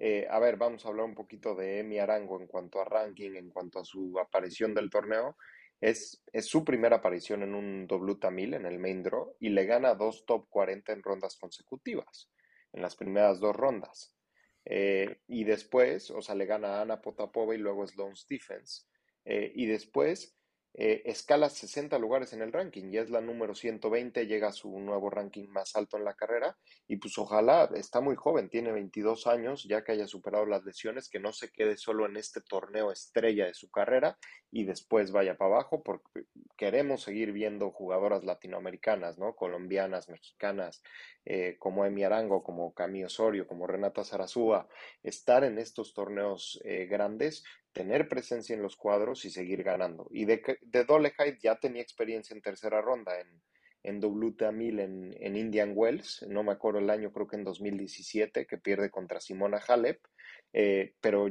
Eh, 0.00 0.26
a 0.28 0.40
ver, 0.40 0.56
vamos 0.56 0.84
a 0.84 0.88
hablar 0.88 1.06
un 1.06 1.14
poquito 1.14 1.54
de 1.54 1.78
Emi 1.78 2.00
Arango 2.00 2.40
en 2.40 2.48
cuanto 2.48 2.80
a 2.80 2.84
ranking, 2.84 3.36
en 3.36 3.50
cuanto 3.50 3.78
a 3.78 3.84
su 3.84 4.18
aparición 4.18 4.74
del 4.74 4.90
torneo. 4.90 5.36
Es, 5.80 6.22
su 6.40 6.64
primera 6.64 6.96
aparición 6.96 7.42
en 7.42 7.54
un 7.54 7.86
W1000 7.88 8.56
en 8.56 8.66
el 8.66 8.78
main 8.78 9.02
draw 9.02 9.36
y 9.38 9.50
le 9.50 9.66
gana 9.66 9.94
dos 9.94 10.24
top 10.26 10.48
40 10.48 10.92
en 10.92 11.02
rondas 11.02 11.36
consecutivas, 11.36 12.30
en 12.72 12.82
las 12.82 12.96
primeras 12.96 13.40
dos 13.40 13.54
rondas. 13.54 14.14
Eh, 14.64 15.18
y 15.26 15.44
después, 15.44 16.10
o 16.10 16.22
sea, 16.22 16.34
le 16.34 16.46
gana 16.46 16.78
a 16.78 16.82
Ana 16.82 17.02
Potapova 17.02 17.54
y 17.54 17.58
luego 17.58 17.86
Sloane 17.86 18.16
Stephens. 18.16 18.88
Eh, 19.24 19.52
y 19.54 19.66
después 19.66 20.36
eh, 20.76 21.02
escala 21.04 21.48
60 21.48 21.98
lugares 22.00 22.32
en 22.32 22.42
el 22.42 22.52
ranking, 22.52 22.90
ya 22.90 23.00
es 23.00 23.08
la 23.08 23.20
número 23.20 23.54
120, 23.54 24.26
llega 24.26 24.48
a 24.48 24.52
su 24.52 24.76
nuevo 24.80 25.08
ranking 25.08 25.46
más 25.48 25.76
alto 25.76 25.96
en 25.96 26.04
la 26.04 26.14
carrera 26.14 26.56
y 26.88 26.96
pues 26.96 27.16
ojalá, 27.16 27.70
está 27.74 28.00
muy 28.00 28.16
joven, 28.16 28.48
tiene 28.48 28.72
22 28.72 29.28
años, 29.28 29.62
ya 29.64 29.84
que 29.84 29.92
haya 29.92 30.08
superado 30.08 30.46
las 30.46 30.64
lesiones, 30.64 31.08
que 31.08 31.20
no 31.20 31.32
se 31.32 31.52
quede 31.52 31.76
solo 31.76 32.06
en 32.06 32.16
este 32.16 32.40
torneo 32.40 32.90
estrella 32.90 33.46
de 33.46 33.54
su 33.54 33.70
carrera 33.70 34.18
y 34.50 34.64
después 34.64 35.12
vaya 35.12 35.36
para 35.36 35.54
abajo, 35.54 35.82
porque 35.84 36.24
queremos 36.56 37.02
seguir 37.02 37.30
viendo 37.30 37.70
jugadoras 37.70 38.24
latinoamericanas, 38.24 39.16
¿no? 39.16 39.36
Colombianas, 39.36 40.08
mexicanas, 40.08 40.82
eh, 41.24 41.56
como 41.58 41.84
Emi 41.84 42.02
Arango, 42.02 42.42
como 42.42 42.74
Camille 42.74 43.06
Osorio, 43.06 43.46
como 43.46 43.66
Renata 43.66 44.04
Zarazúa, 44.04 44.68
estar 45.02 45.44
en 45.44 45.58
estos 45.58 45.94
torneos 45.94 46.60
eh, 46.64 46.86
grandes 46.86 47.44
tener 47.74 48.08
presencia 48.08 48.54
en 48.54 48.62
los 48.62 48.76
cuadros 48.76 49.24
y 49.24 49.30
seguir 49.30 49.62
ganando. 49.62 50.06
Y 50.10 50.24
de, 50.24 50.58
de 50.62 50.84
Dolehide 50.84 51.38
ya 51.42 51.56
tenía 51.56 51.82
experiencia 51.82 52.34
en 52.34 52.40
tercera 52.40 52.80
ronda 52.80 53.20
en, 53.20 53.42
en 53.82 54.00
WTA1000 54.00 54.80
en, 54.80 55.16
en, 55.20 55.36
Indian 55.36 55.72
Wells, 55.74 56.24
no 56.28 56.42
me 56.42 56.52
acuerdo 56.52 56.78
el 56.78 56.88
año, 56.88 57.12
creo 57.12 57.26
que 57.26 57.36
en 57.36 57.44
2017, 57.44 58.46
que 58.46 58.58
pierde 58.58 58.90
contra 58.90 59.20
Simona 59.20 59.58
Halep, 59.58 60.00
eh, 60.52 60.94
pero 61.00 61.28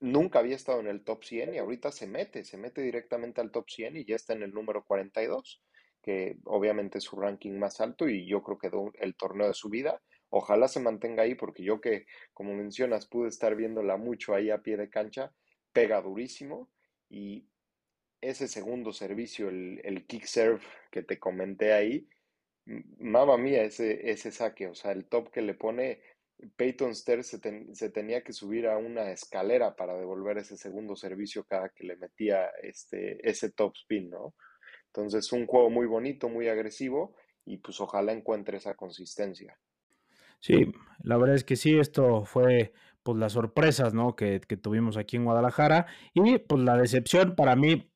nunca 0.00 0.38
había 0.38 0.56
estado 0.56 0.80
en 0.80 0.86
el 0.86 1.04
top 1.04 1.24
100 1.24 1.54
y 1.54 1.58
ahorita 1.58 1.90
se 1.90 2.06
mete, 2.06 2.44
se 2.44 2.56
mete 2.56 2.80
directamente 2.80 3.40
al 3.40 3.50
top 3.50 3.68
100 3.68 3.96
y 3.96 4.04
ya 4.04 4.16
está 4.16 4.32
en 4.32 4.44
el 4.44 4.52
número 4.52 4.84
42, 4.84 5.62
que 6.00 6.38
obviamente 6.44 6.98
es 6.98 7.04
su 7.04 7.16
ranking 7.16 7.58
más 7.58 7.80
alto 7.80 8.08
y 8.08 8.26
yo 8.26 8.42
creo 8.42 8.58
que 8.58 8.70
el 9.00 9.16
torneo 9.16 9.48
de 9.48 9.54
su 9.54 9.68
vida. 9.68 10.00
Ojalá 10.30 10.66
se 10.66 10.80
mantenga 10.80 11.24
ahí 11.24 11.34
porque 11.34 11.62
yo 11.62 11.80
que, 11.80 12.06
como 12.32 12.54
mencionas, 12.54 13.06
pude 13.06 13.28
estar 13.28 13.54
viéndola 13.54 13.98
mucho 13.98 14.34
ahí 14.34 14.48
a 14.48 14.62
pie 14.62 14.78
de 14.78 14.88
cancha 14.88 15.30
pega 15.72 16.00
durísimo 16.00 16.70
y 17.08 17.46
ese 18.20 18.46
segundo 18.46 18.92
servicio, 18.92 19.48
el, 19.48 20.04
kick 20.06 20.24
serve 20.24 20.62
que 20.90 21.02
te 21.02 21.18
comenté 21.18 21.72
ahí, 21.72 22.08
mamá 22.98 23.36
mía, 23.36 23.64
ese, 23.64 24.10
ese 24.10 24.30
saque, 24.30 24.68
o 24.68 24.74
sea, 24.74 24.92
el 24.92 25.06
top 25.06 25.30
que 25.30 25.42
le 25.42 25.54
pone 25.54 26.00
Peyton 26.56 26.94
Ster 26.94 27.24
se, 27.24 27.40
se, 27.74 27.90
tenía 27.90 28.22
que 28.22 28.32
subir 28.32 28.66
a 28.68 28.78
una 28.78 29.10
escalera 29.10 29.74
para 29.74 29.96
devolver 29.96 30.38
ese 30.38 30.56
segundo 30.56 30.96
servicio 30.96 31.44
cada 31.44 31.68
que 31.70 31.84
le 31.84 31.96
metía 31.96 32.46
este, 32.62 33.28
ese 33.28 33.50
top 33.50 33.74
spin, 33.76 34.10
¿no? 34.10 34.34
Entonces, 34.86 35.32
un 35.32 35.46
juego 35.46 35.70
muy 35.70 35.86
bonito, 35.86 36.28
muy 36.28 36.48
agresivo 36.48 37.16
y 37.44 37.58
pues 37.58 37.80
ojalá 37.80 38.12
encuentre 38.12 38.58
esa 38.58 38.74
consistencia. 38.74 39.58
Sí, 40.38 40.72
la 41.02 41.16
verdad 41.16 41.36
es 41.36 41.44
que 41.44 41.56
sí, 41.56 41.78
esto 41.78 42.24
fue 42.24 42.72
pues 43.02 43.18
las 43.18 43.32
sorpresas, 43.32 43.94
¿no? 43.94 44.16
Que, 44.16 44.40
tuvimos 44.40 44.96
aquí 44.96 45.16
en 45.16 45.24
Guadalajara 45.24 45.86
y 46.14 46.38
pues 46.38 46.62
la 46.62 46.76
decepción 46.76 47.34
para 47.34 47.56
mí, 47.56 47.90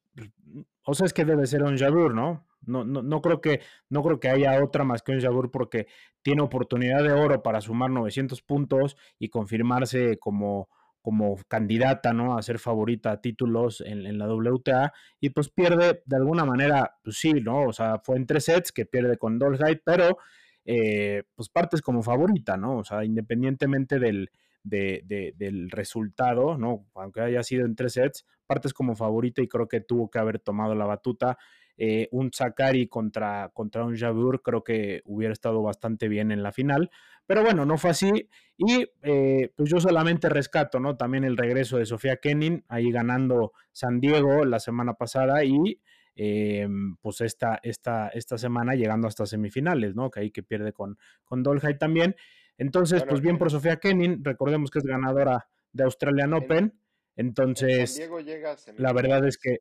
o 0.84 0.94
sea, 0.94 1.06
es 1.06 1.12
que 1.12 1.24
debe 1.24 1.46
ser 1.46 1.62
un 1.62 1.78
Jabur, 1.78 2.14
¿no? 2.14 2.46
No, 2.62 2.84
no, 2.84 3.02
no, 3.02 3.22
creo 3.22 3.40
que, 3.40 3.60
no 3.90 4.02
creo 4.02 4.18
que 4.18 4.28
haya 4.28 4.62
otra 4.62 4.84
más 4.84 5.02
que 5.02 5.12
un 5.12 5.20
Jabur 5.20 5.50
porque 5.52 5.86
tiene 6.22 6.42
oportunidad 6.42 7.04
de 7.04 7.12
oro 7.12 7.42
para 7.42 7.60
sumar 7.60 7.90
900 7.90 8.42
puntos 8.42 8.96
y 9.20 9.28
confirmarse 9.28 10.18
como, 10.18 10.68
como 11.06 11.36
candidata, 11.46 12.12
¿no? 12.12 12.36
A 12.36 12.42
ser 12.42 12.58
favorita 12.58 13.12
a 13.12 13.20
títulos 13.20 13.80
en, 13.80 14.18
la 14.18 14.26
WTA 14.26 14.92
y 15.20 15.30
pues 15.30 15.48
pierde 15.48 16.02
de 16.04 16.16
alguna 16.16 16.44
manera, 16.44 16.96
pues 17.04 17.18
sí, 17.18 17.34
¿no? 17.34 17.62
O 17.62 17.72
sea, 17.72 18.00
fue 18.00 18.16
en 18.16 18.26
tres 18.26 18.46
sets 18.46 18.72
que 18.72 18.86
pierde 18.86 19.16
con 19.16 19.38
Dolzheit, 19.38 19.82
pero 19.84 20.18
eh, 20.64 21.22
pues 21.36 21.48
partes 21.48 21.80
como 21.80 22.02
favorita, 22.02 22.56
¿no? 22.56 22.78
O 22.78 22.84
sea, 22.84 23.04
independientemente 23.04 24.00
del, 24.00 24.30
del 24.68 25.70
resultado, 25.70 26.58
¿no? 26.58 26.86
Aunque 26.94 27.20
haya 27.20 27.42
sido 27.42 27.64
en 27.64 27.76
tres 27.76 27.94
sets, 27.94 28.26
partes 28.46 28.72
como 28.72 28.96
favorita 28.96 29.42
y 29.42 29.48
creo 29.48 29.68
que 29.68 29.80
tuvo 29.80 30.10
que 30.10 30.18
haber 30.18 30.38
tomado 30.38 30.74
la 30.74 30.86
batuta. 30.86 31.38
Eh, 31.78 32.08
un 32.10 32.32
Sakari 32.32 32.88
contra, 32.88 33.50
contra 33.52 33.84
un 33.84 33.96
Jabur 33.96 34.40
creo 34.42 34.64
que 34.64 35.02
hubiera 35.04 35.34
estado 35.34 35.62
bastante 35.62 36.08
bien 36.08 36.32
en 36.32 36.42
la 36.42 36.50
final, 36.50 36.90
pero 37.26 37.42
bueno, 37.42 37.66
no 37.66 37.76
fue 37.76 37.90
así. 37.90 38.28
Y 38.56 38.86
eh, 39.02 39.52
pues 39.54 39.70
yo 39.70 39.78
solamente 39.78 40.28
rescato, 40.28 40.80
¿no? 40.80 40.96
También 40.96 41.24
el 41.24 41.36
regreso 41.36 41.76
de 41.76 41.86
Sofía 41.86 42.16
Kenin, 42.16 42.64
ahí 42.68 42.90
ganando 42.90 43.52
San 43.72 44.00
Diego 44.00 44.44
la 44.46 44.58
semana 44.58 44.94
pasada 44.94 45.44
y 45.44 45.80
eh, 46.16 46.66
pues 47.02 47.20
esta, 47.20 47.60
esta, 47.62 48.08
esta 48.08 48.38
semana 48.38 48.74
llegando 48.74 49.06
hasta 49.06 49.26
semifinales, 49.26 49.94
¿no? 49.94 50.10
Que 50.10 50.20
ahí 50.20 50.30
que 50.30 50.42
pierde 50.42 50.72
con, 50.72 50.96
con 51.24 51.42
Dolhai 51.42 51.78
también. 51.78 52.16
Entonces, 52.58 53.04
pues 53.04 53.20
bien 53.20 53.38
por 53.38 53.50
Sofía 53.50 53.76
Kenin, 53.76 54.24
recordemos 54.24 54.70
que 54.70 54.78
es 54.78 54.84
ganadora 54.84 55.48
de 55.72 55.84
Australian 55.84 56.32
Open. 56.34 56.78
Entonces, 57.16 57.96
Diego 57.96 58.20
llega 58.20 58.56
la 58.76 58.92
verdad 58.92 59.26
es 59.26 59.38
que 59.38 59.60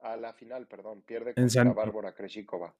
a 0.00 0.16
la 0.16 0.32
final, 0.32 0.66
perdón, 0.66 1.02
pierde 1.02 1.34
contra 1.34 1.64
Bárbara 1.72 2.12
Kreshikova. 2.12 2.74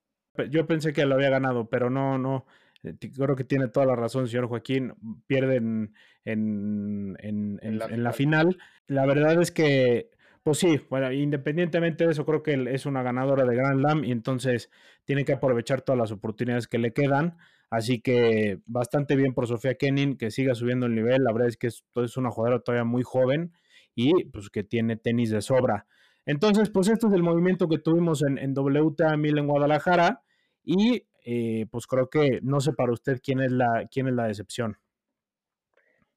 Yo 0.51 0.67
pensé 0.67 0.93
que 0.93 1.07
lo 1.07 1.15
había 1.15 1.31
ganado, 1.31 1.69
pero 1.69 1.91
no, 1.91 2.19
no. 2.19 2.47
Eh, 2.83 2.95
creo 3.15 3.35
que 3.35 3.45
tiene 3.45 3.69
toda 3.69 3.87
la 3.87 3.97
razón, 3.97 4.29
señor 4.29 4.49
Joaquín. 4.49 4.95
Pierden 5.27 5.95
en, 6.25 7.17
en, 7.21 7.59
en, 7.63 8.03
la, 8.03 8.13
final. 8.13 8.59
La 8.87 9.07
verdad 9.07 9.41
es 9.41 9.51
que, 9.51 10.11
pues 10.47 10.59
sí, 10.59 10.81
bueno, 10.89 11.11
independientemente 11.11 12.05
de 12.05 12.13
eso, 12.13 12.25
creo 12.25 12.45
que 12.45 12.69
es 12.73 12.87
una 12.87 13.03
ganadora 13.03 13.45
de 13.45 13.57
Grand 13.57 13.81
Slam 13.81 14.05
y 14.05 14.13
entonces 14.13 14.71
tiene 15.05 15.25
que 15.25 15.33
aprovechar 15.33 15.83
todas 15.83 15.99
las 15.99 16.13
oportunidades 16.13 16.69
que 16.69 16.79
le 16.79 16.93
quedan. 16.93 17.37
Así 17.69 18.01
que 18.01 18.61
bastante 18.65 19.17
bien 19.17 19.35
por 19.35 19.49
Sofía 19.49 19.75
Kenin, 19.75 20.17
que 20.17 20.31
siga 20.31 20.55
subiendo 20.55 20.87
el 20.87 20.95
nivel. 20.95 21.25
La 21.25 21.33
verdad 21.33 21.49
es 21.49 21.57
que 21.57 21.67
es, 21.67 21.85
es 21.97 22.17
una 22.17 22.31
jugadora 22.31 22.63
todavía 22.63 22.85
muy 22.85 23.03
joven 23.03 23.55
y 23.97 24.27
pues 24.27 24.49
que 24.49 24.63
tiene 24.63 24.95
tenis 24.95 25.31
de 25.31 25.43
sobra. 25.43 25.89
Entonces, 26.27 26.71
pues 26.71 26.87
esto 26.91 27.09
es 27.09 27.15
el 27.15 27.25
movimiento 27.25 27.69
que 27.69 27.79
tuvimos 27.79 28.23
en, 28.23 28.39
en 28.39 28.57
WTA 28.57 29.17
1000 29.17 29.39
en 29.39 29.49
Guadalajara 29.49 30.23
y 30.63 31.09
eh, 31.25 31.67
pues 31.73 31.89
creo 31.89 32.09
que 32.09 32.39
no 32.45 32.61
sé 32.61 32.73
para 32.73 32.93
usted 32.93 33.21
quién 33.21 33.41
es 33.41 33.51
la, 33.51 33.89
quién 33.91 34.07
es 34.07 34.15
la 34.15 34.29
decepción. 34.29 34.79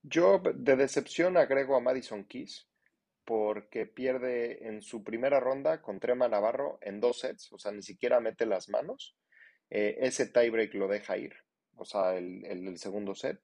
Yo 0.03 0.39
de 0.53 0.75
decepción 0.75 1.35
agrego 1.35 1.75
a 1.75 1.79
Madison 1.79 2.23
Keys 2.25 2.68
porque 3.29 3.85
pierde 3.85 4.67
en 4.67 4.81
su 4.81 5.03
primera 5.03 5.39
ronda 5.39 5.83
con 5.83 5.99
Trema 5.99 6.27
Navarro 6.27 6.79
en 6.81 6.99
dos 6.99 7.19
sets, 7.19 7.53
o 7.53 7.59
sea, 7.59 7.71
ni 7.71 7.83
siquiera 7.83 8.19
mete 8.19 8.47
las 8.47 8.69
manos. 8.69 9.15
Eh, 9.69 9.97
ese 9.99 10.25
tiebreak 10.25 10.73
lo 10.73 10.87
deja 10.87 11.15
ir, 11.15 11.35
o 11.75 11.85
sea, 11.85 12.17
el, 12.17 12.43
el, 12.43 12.75
segundo 12.79 13.13
set. 13.13 13.37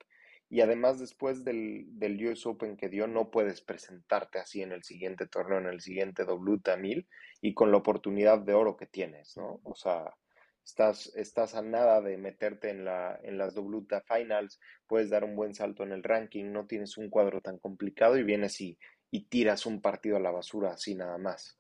y 0.50 0.62
además 0.62 1.00
después 1.00 1.44
del, 1.44 1.86
del 2.00 2.18
US 2.26 2.48
Open 2.48 2.78
que 2.78 2.90
dio 2.90 3.06
no 3.06 3.30
puedes 3.30 3.62
presentarte 3.62 4.40
así 4.40 4.64
en 4.64 4.72
el 4.72 4.82
siguiente 4.82 5.28
torneo, 5.28 5.60
en 5.60 5.68
el 5.68 5.82
siguiente 5.82 6.24
WTA 6.24 6.78
1000 6.78 7.08
y 7.42 7.54
con 7.54 7.70
la 7.70 7.78
oportunidad 7.78 8.40
de 8.40 8.56
oro 8.56 8.78
que 8.78 8.88
tienes, 8.88 9.38
¿no? 9.38 9.62
O 9.64 9.76
sea, 9.76 10.16
estás, 10.64 11.16
estás 11.16 11.54
a 11.54 11.62
nada 11.62 12.02
de 12.02 12.18
meterte 12.18 12.72
en, 12.72 12.86
la, 12.86 13.20
en 13.22 13.38
las 13.38 13.56
WTA 13.56 14.02
Finals, 14.02 14.60
puedes 14.88 15.12
dar 15.12 15.24
un 15.24 15.36
buen 15.36 15.54
salto 15.54 15.84
en 15.84 15.92
el 15.92 16.02
ranking, 16.02 16.46
no 16.52 16.66
tienes 16.66 16.98
un 16.98 17.12
cuadro 17.12 17.40
tan 17.42 17.60
complicado 17.60 18.18
y 18.18 18.24
vienes 18.24 18.60
y, 18.62 18.80
y 19.16 19.22
tiras 19.22 19.66
un 19.66 19.82
partido 19.82 20.18
a 20.18 20.20
la 20.20 20.32
basura 20.32 20.74
así 20.74 20.94
nada 20.94 21.18
más. 21.18 21.58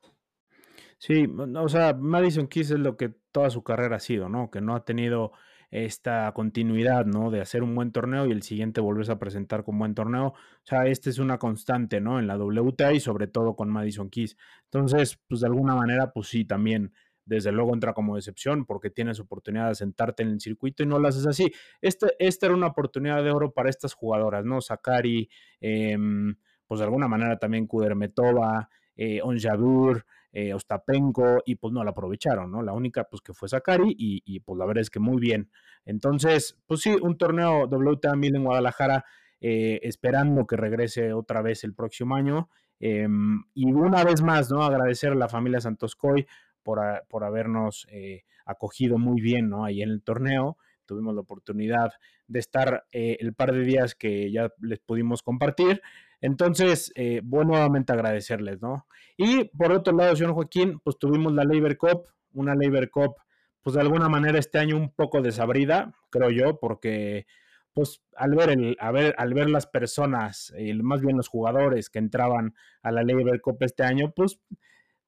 Sí, 0.97 1.25
o 1.27 1.69
sea, 1.69 1.93
Madison 1.93 2.47
Keys 2.47 2.71
es 2.71 2.79
lo 2.79 2.97
que 2.97 3.13
toda 3.31 3.49
su 3.49 3.63
carrera 3.63 3.95
ha 3.95 3.99
sido, 3.99 4.27
¿no? 4.27 4.51
Que 4.51 4.59
no 4.59 4.75
ha 4.75 4.83
tenido 4.83 5.31
esta 5.71 6.31
continuidad, 6.33 7.05
¿no? 7.05 7.31
De 7.31 7.39
hacer 7.39 7.63
un 7.63 7.73
buen 7.73 7.93
torneo 7.93 8.25
y 8.25 8.31
el 8.31 8.43
siguiente 8.43 8.81
volverse 8.81 9.13
a 9.13 9.19
presentar 9.19 9.63
con 9.63 9.79
buen 9.79 9.95
torneo. 9.95 10.27
O 10.27 10.35
sea, 10.63 10.85
esta 10.87 11.09
es 11.09 11.17
una 11.17 11.37
constante, 11.37 12.01
¿no? 12.01 12.19
En 12.19 12.27
la 12.27 12.37
WTA 12.37 12.93
y 12.93 12.99
sobre 12.99 13.27
todo 13.27 13.55
con 13.55 13.69
Madison 13.69 14.09
Keys. 14.09 14.35
Entonces, 14.65 15.17
pues 15.27 15.39
de 15.39 15.47
alguna 15.47 15.75
manera, 15.75 16.11
pues 16.11 16.27
sí, 16.27 16.43
también 16.43 16.91
desde 17.25 17.51
luego 17.51 17.73
entra 17.73 17.93
como 17.93 18.15
decepción 18.15 18.65
porque 18.65 18.89
tienes 18.89 19.19
oportunidad 19.19 19.69
de 19.69 19.75
sentarte 19.75 20.23
en 20.23 20.29
el 20.29 20.41
circuito 20.41 20.83
y 20.83 20.85
no 20.85 20.99
lo 20.99 21.07
haces 21.07 21.25
así. 21.25 21.51
Este, 21.81 22.15
esta 22.19 22.47
era 22.47 22.55
una 22.55 22.67
oportunidad 22.67 23.23
de 23.23 23.31
oro 23.31 23.53
para 23.53 23.69
estas 23.69 23.93
jugadoras, 23.93 24.45
¿no? 24.45 24.61
Sakari, 24.61 25.29
em, 25.59 26.35
pues 26.67 26.79
de 26.79 26.85
alguna 26.85 27.07
manera 27.07 27.37
también 27.37 27.67
Kudermetova, 27.67 28.69
eh, 28.95 29.21
Onjabur, 29.21 30.05
eh, 30.31 30.53
Ostapenko, 30.53 31.41
y 31.45 31.55
pues 31.55 31.73
no 31.73 31.83
la 31.83 31.91
aprovecharon, 31.91 32.51
¿no? 32.51 32.61
La 32.61 32.73
única 32.73 33.05
pues 33.05 33.21
que 33.21 33.33
fue 33.33 33.47
Sakari 33.47 33.95
y, 33.97 34.21
y, 34.25 34.41
pues 34.41 34.57
la 34.59 34.65
verdad 34.65 34.81
es 34.81 34.89
que 34.89 34.99
muy 34.99 35.19
bien. 35.19 35.49
Entonces, 35.85 36.57
pues 36.65 36.81
sí, 36.81 36.95
un 37.01 37.17
torneo 37.17 37.67
WTA 37.67 38.15
1000 38.15 38.35
en 38.35 38.43
Guadalajara, 38.43 39.05
eh, 39.39 39.79
esperando 39.83 40.47
que 40.47 40.57
regrese 40.57 41.13
otra 41.13 41.41
vez 41.41 41.63
el 41.63 41.73
próximo 41.73 42.15
año. 42.15 42.49
Em, 42.79 43.43
y 43.53 43.71
una 43.71 44.03
vez 44.03 44.21
más, 44.21 44.51
¿no? 44.51 44.63
Agradecer 44.63 45.11
a 45.11 45.15
la 45.15 45.29
familia 45.29 45.61
Santoscoy 45.61 46.25
por, 46.63 46.81
por 47.07 47.23
habernos 47.23 47.87
eh, 47.91 48.23
acogido 48.45 48.97
muy 48.97 49.21
bien, 49.21 49.49
¿no? 49.49 49.65
Ahí 49.65 49.81
en 49.81 49.89
el 49.89 50.01
torneo. 50.03 50.57
Tuvimos 50.85 51.15
la 51.15 51.21
oportunidad 51.21 51.91
de 52.27 52.39
estar 52.39 52.85
eh, 52.91 53.17
el 53.19 53.33
par 53.33 53.53
de 53.53 53.61
días 53.61 53.95
que 53.95 54.31
ya 54.31 54.51
les 54.61 54.79
pudimos 54.79 55.23
compartir. 55.23 55.81
Entonces, 56.21 56.91
eh, 56.95 57.21
bueno, 57.23 57.51
nuevamente 57.51 57.93
agradecerles, 57.93 58.61
¿no? 58.61 58.87
Y 59.17 59.45
por 59.57 59.71
otro 59.71 59.95
lado, 59.95 60.15
señor 60.15 60.33
Joaquín, 60.33 60.79
pues 60.83 60.97
tuvimos 60.97 61.33
la 61.33 61.43
Labor 61.43 61.77
Cup, 61.77 62.05
una 62.33 62.55
Labor 62.55 62.89
Cup, 62.89 63.15
pues 63.61 63.75
de 63.75 63.81
alguna 63.81 64.09
manera 64.09 64.37
este 64.39 64.59
año 64.59 64.77
un 64.77 64.91
poco 64.91 65.21
desabrida, 65.21 65.93
creo 66.09 66.29
yo, 66.29 66.59
porque 66.59 67.25
pues 67.73 68.01
al 68.15 68.33
ver, 68.35 68.51
el, 68.51 68.77
a 68.79 68.91
ver, 68.91 69.13
al 69.17 69.33
ver 69.33 69.49
las 69.49 69.67
personas, 69.67 70.53
más 70.81 71.01
bien 71.01 71.17
los 71.17 71.27
jugadores 71.27 71.89
que 71.89 71.99
entraban 71.99 72.55
a 72.81 72.91
la 72.91 73.03
Labor 73.03 73.41
Cup 73.41 73.57
este 73.59 73.83
año, 73.83 74.13
pues, 74.15 74.39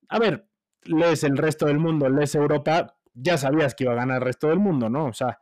a 0.09 0.19
ver, 0.19 0.47
lees 0.83 1.23
el 1.23 1.37
resto 1.37 1.65
del 1.67 1.79
mundo, 1.79 2.09
lees 2.09 2.35
Europa, 2.35 2.97
ya 3.13 3.37
sabías 3.37 3.73
que 3.73 3.85
iba 3.85 3.93
a 3.93 3.97
ganar 3.97 4.17
el 4.17 4.25
resto 4.25 4.49
del 4.49 4.59
mundo, 4.59 4.89
¿no? 4.89 5.05
O 5.05 5.13
sea, 5.13 5.39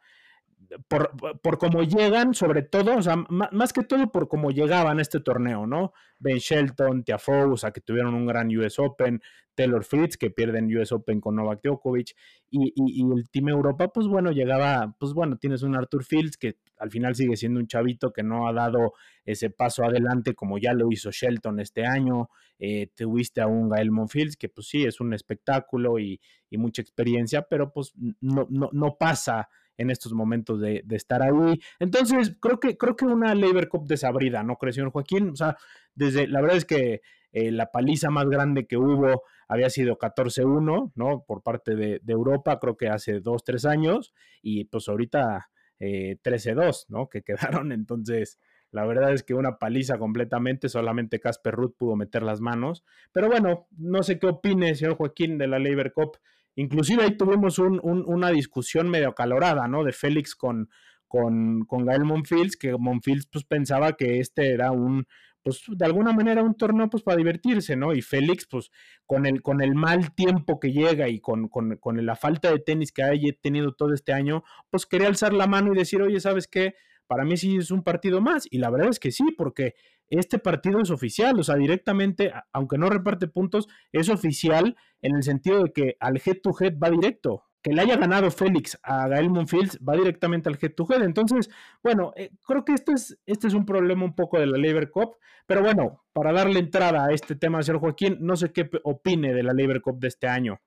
por, 0.88 1.12
por 1.42 1.58
cómo 1.58 1.84
llegan, 1.84 2.34
sobre 2.34 2.62
todo, 2.62 2.98
o 2.98 3.02
sea, 3.02 3.16
más 3.30 3.74
que 3.74 3.84
todo 3.84 4.12
por 4.12 4.28
cómo 4.28 4.52
llegaban 4.52 5.00
a 5.00 5.02
este 5.02 5.20
torneo, 5.20 5.68
¿no? 5.68 5.94
Ben 6.20 6.38
Shelton, 6.38 7.04
Tiafoe, 7.04 7.52
o 7.52 7.58
sea, 7.58 7.72
que 7.72 7.82
tuvieron 7.82 8.14
un 8.14 8.26
gran 8.26 8.56
US 8.56 8.80
Open, 8.80 9.22
Taylor 9.56 9.84
Fritz, 9.84 10.18
que 10.18 10.30
pierden 10.30 10.76
US 10.78 10.92
Open 10.92 11.22
con 11.22 11.36
Novak 11.36 11.62
Djokovic, 11.64 12.16
y, 12.52 12.74
y, 12.76 13.04
el 13.04 13.30
Team 13.30 13.50
Europa, 13.50 13.88
pues 13.88 14.08
bueno, 14.08 14.32
llegaba, 14.32 14.96
pues 15.00 15.14
bueno, 15.14 15.38
tienes 15.38 15.64
un 15.64 15.76
Arthur 15.76 16.04
Fields 16.04 16.38
que 16.38 16.58
al 16.78 16.92
final 16.92 17.16
sigue 17.16 17.36
siendo 17.38 17.60
un 17.60 17.68
chavito 17.68 18.12
que 18.12 18.24
no 18.24 18.48
ha 18.48 18.54
dado 18.54 18.94
ese 19.24 19.50
paso 19.50 19.84
adelante 19.84 20.36
como 20.36 20.58
ya 20.58 20.74
lo 20.74 20.92
hizo 20.92 21.10
Shelton 21.12 21.60
este 21.60 21.86
año, 21.86 22.30
eh, 22.60 22.90
tuviste 22.96 23.42
a 23.42 23.48
un 23.48 23.70
Gael 23.70 23.92
Monfils 23.92 24.38
que 24.38 24.50
pues 24.50 24.68
sí, 24.68 24.84
es 24.84 25.00
un 25.00 25.14
espectáculo 25.14 26.00
y, 26.00 26.20
y 26.50 26.58
mucha 26.58 26.82
experiencia, 26.82 27.44
pero 27.44 27.72
pues 27.72 27.94
no, 28.22 28.48
no, 28.50 28.70
no 28.72 28.98
pasa 28.98 29.50
en 29.78 29.90
estos 29.90 30.14
momentos 30.14 30.60
de, 30.60 30.84
estar 30.92 31.22
ahí. 31.22 31.60
Entonces, 31.80 32.36
creo 32.40 32.60
que, 32.60 32.78
creo 32.78 32.96
que 32.96 33.06
una 33.06 33.36
Labor 33.36 33.68
Cup 33.68 33.88
desabrida, 33.88 34.44
¿no 34.44 34.58
crees, 34.58 34.76
señor 34.76 34.92
Joaquín? 34.92 35.30
O 35.30 35.36
sea, 35.36 35.58
desde, 35.94 36.28
la 36.28 36.42
verdad 36.42 36.58
es 36.58 36.66
que 36.66 37.02
eh, 37.32 37.52
la 37.52 37.72
paliza 37.72 38.10
más 38.10 38.30
grande 38.30 38.66
que 38.66 38.78
hubo 38.78 39.24
había 39.48 39.70
sido 39.70 39.98
14-1, 39.98 40.92
¿no? 40.96 41.24
Por 41.28 41.44
parte 41.44 41.76
de, 41.76 42.02
Europa, 42.08 42.60
creo 42.60 42.78
que 42.78 42.88
hace 42.90 43.20
dos, 43.20 43.44
tres 43.44 43.66
años, 43.66 44.14
y 44.42 44.66
pues 44.66 44.88
ahorita 44.88 45.50
eh, 45.80 46.18
13-2, 46.24 46.86
¿no? 46.90 47.10
Que 47.10 47.22
quedaron, 47.22 47.72
entonces... 47.72 48.40
La 48.72 48.86
verdad 48.86 49.14
es 49.14 49.24
que 49.24 49.34
una 49.34 49.58
paliza 49.58 49.98
completamente, 49.98 50.68
solamente 50.68 51.22
Casper 51.22 51.54
Ruth 51.54 51.76
pudo 51.78 51.96
meter 51.96 52.24
las 52.24 52.42
manos. 52.42 52.84
Pero 53.14 53.30
bueno, 53.30 53.70
no 53.78 54.04
sé 54.04 54.20
qué 54.20 54.28
opine, 54.28 54.76
señor 54.76 54.98
Joaquín, 54.98 55.38
de 55.38 55.48
la 55.48 55.60
Labor 55.60 55.94
Cup. 55.94 56.18
Inclusive 56.56 57.04
ahí 57.04 57.18
tuvimos 57.18 57.60
un, 57.60 57.80
un, 57.84 58.04
una 58.08 58.30
discusión 58.30 58.90
medio 58.90 59.10
acalorada, 59.10 59.68
¿no? 59.68 59.84
De 59.84 59.92
Félix 59.94 60.36
con, 60.36 60.70
con, 61.08 61.66
con 61.66 61.86
Gael 61.86 62.06
Monfils, 62.06 62.58
que 62.58 62.76
Monfils 62.78 63.28
pues 63.32 63.46
pensaba 63.46 63.94
que 63.94 64.20
este 64.20 64.52
era 64.54 64.72
un, 64.72 65.06
pues 65.44 65.62
de 65.68 65.86
alguna 65.86 66.12
manera 66.12 66.42
un 66.42 66.56
torneo 66.56 66.90
pues 66.90 67.04
para 67.04 67.18
divertirse, 67.18 67.76
¿no? 67.76 67.94
Y 67.94 68.02
Félix 68.02 68.48
pues 68.50 68.72
con 69.06 69.26
el, 69.26 69.42
con 69.42 69.62
el 69.62 69.76
mal 69.76 70.14
tiempo 70.16 70.60
que 70.60 70.72
llega 70.72 71.08
y 71.08 71.20
con, 71.20 71.50
con, 71.50 71.78
con 71.78 72.04
la 72.06 72.16
falta 72.16 72.52
de 72.52 72.60
tenis 72.60 72.92
que 72.92 73.04
ha 73.04 73.12
tenido 73.42 73.74
todo 73.74 73.94
este 73.94 74.12
año, 74.12 74.44
pues 74.72 74.86
quería 74.86 75.08
alzar 75.08 75.34
la 75.34 75.48
mano 75.48 75.72
y 75.74 75.78
decir, 75.78 76.02
oye, 76.02 76.20
¿sabes 76.20 76.48
qué? 76.48 76.76
Para 77.08 77.24
mí 77.24 77.38
sí 77.38 77.58
es 77.58 77.72
un 77.72 77.84
partido 77.84 78.22
más. 78.22 78.48
Y 78.50 78.58
la 78.58 78.70
verdad 78.70 78.90
es 78.90 79.00
que 79.00 79.12
sí, 79.12 79.26
porque 79.38 79.76
este 80.10 80.40
partido 80.40 80.80
es 80.82 80.92
oficial, 80.92 81.40
o 81.40 81.44
sea, 81.44 81.56
directamente, 81.56 82.32
aunque 82.54 82.78
no 82.78 82.90
reparte 82.90 83.28
puntos, 83.28 83.68
es 83.92 84.10
oficial 84.10 84.76
en 85.02 85.16
el 85.16 85.24
sentido 85.24 85.64
de 85.64 85.72
que 85.72 85.98
al 86.00 86.22
head 86.24 86.38
to 86.42 86.52
head 86.60 86.78
va 86.78 86.90
directo. 86.90 87.44
Que 87.62 87.74
le 87.74 87.82
haya 87.82 87.98
ganado 87.98 88.30
Félix 88.30 88.78
a 88.84 89.08
Gael 89.08 89.32
Monfils 89.32 89.80
va 89.80 89.96
directamente 89.96 90.50
al 90.50 90.60
head 90.62 90.74
to 90.76 90.86
head. 90.88 91.02
Entonces, 91.02 91.50
bueno, 91.82 92.14
eh, 92.16 92.30
creo 92.46 92.64
que 92.64 92.74
este 92.74 92.92
es, 92.92 93.18
este 93.26 93.48
es 93.48 93.56
un 93.56 93.66
problema 93.66 94.06
un 94.06 94.16
poco 94.16 94.40
de 94.40 94.46
la 94.46 94.60
Labor 94.60 94.92
Cup. 94.92 95.16
Pero 95.48 95.64
bueno, 95.64 96.04
para 96.14 96.32
darle 96.32 96.60
entrada 96.60 97.06
a 97.06 97.12
este 97.12 97.36
tema, 97.36 97.64
señor 97.64 97.82
Joaquín, 97.82 98.18
no 98.20 98.36
sé 98.36 98.52
qué 98.52 98.70
opine 98.84 99.34
de 99.34 99.42
la 99.42 99.54
Labor 99.54 99.82
Cup 99.82 100.00
de 100.00 100.10
este 100.10 100.28
año. 100.28 100.62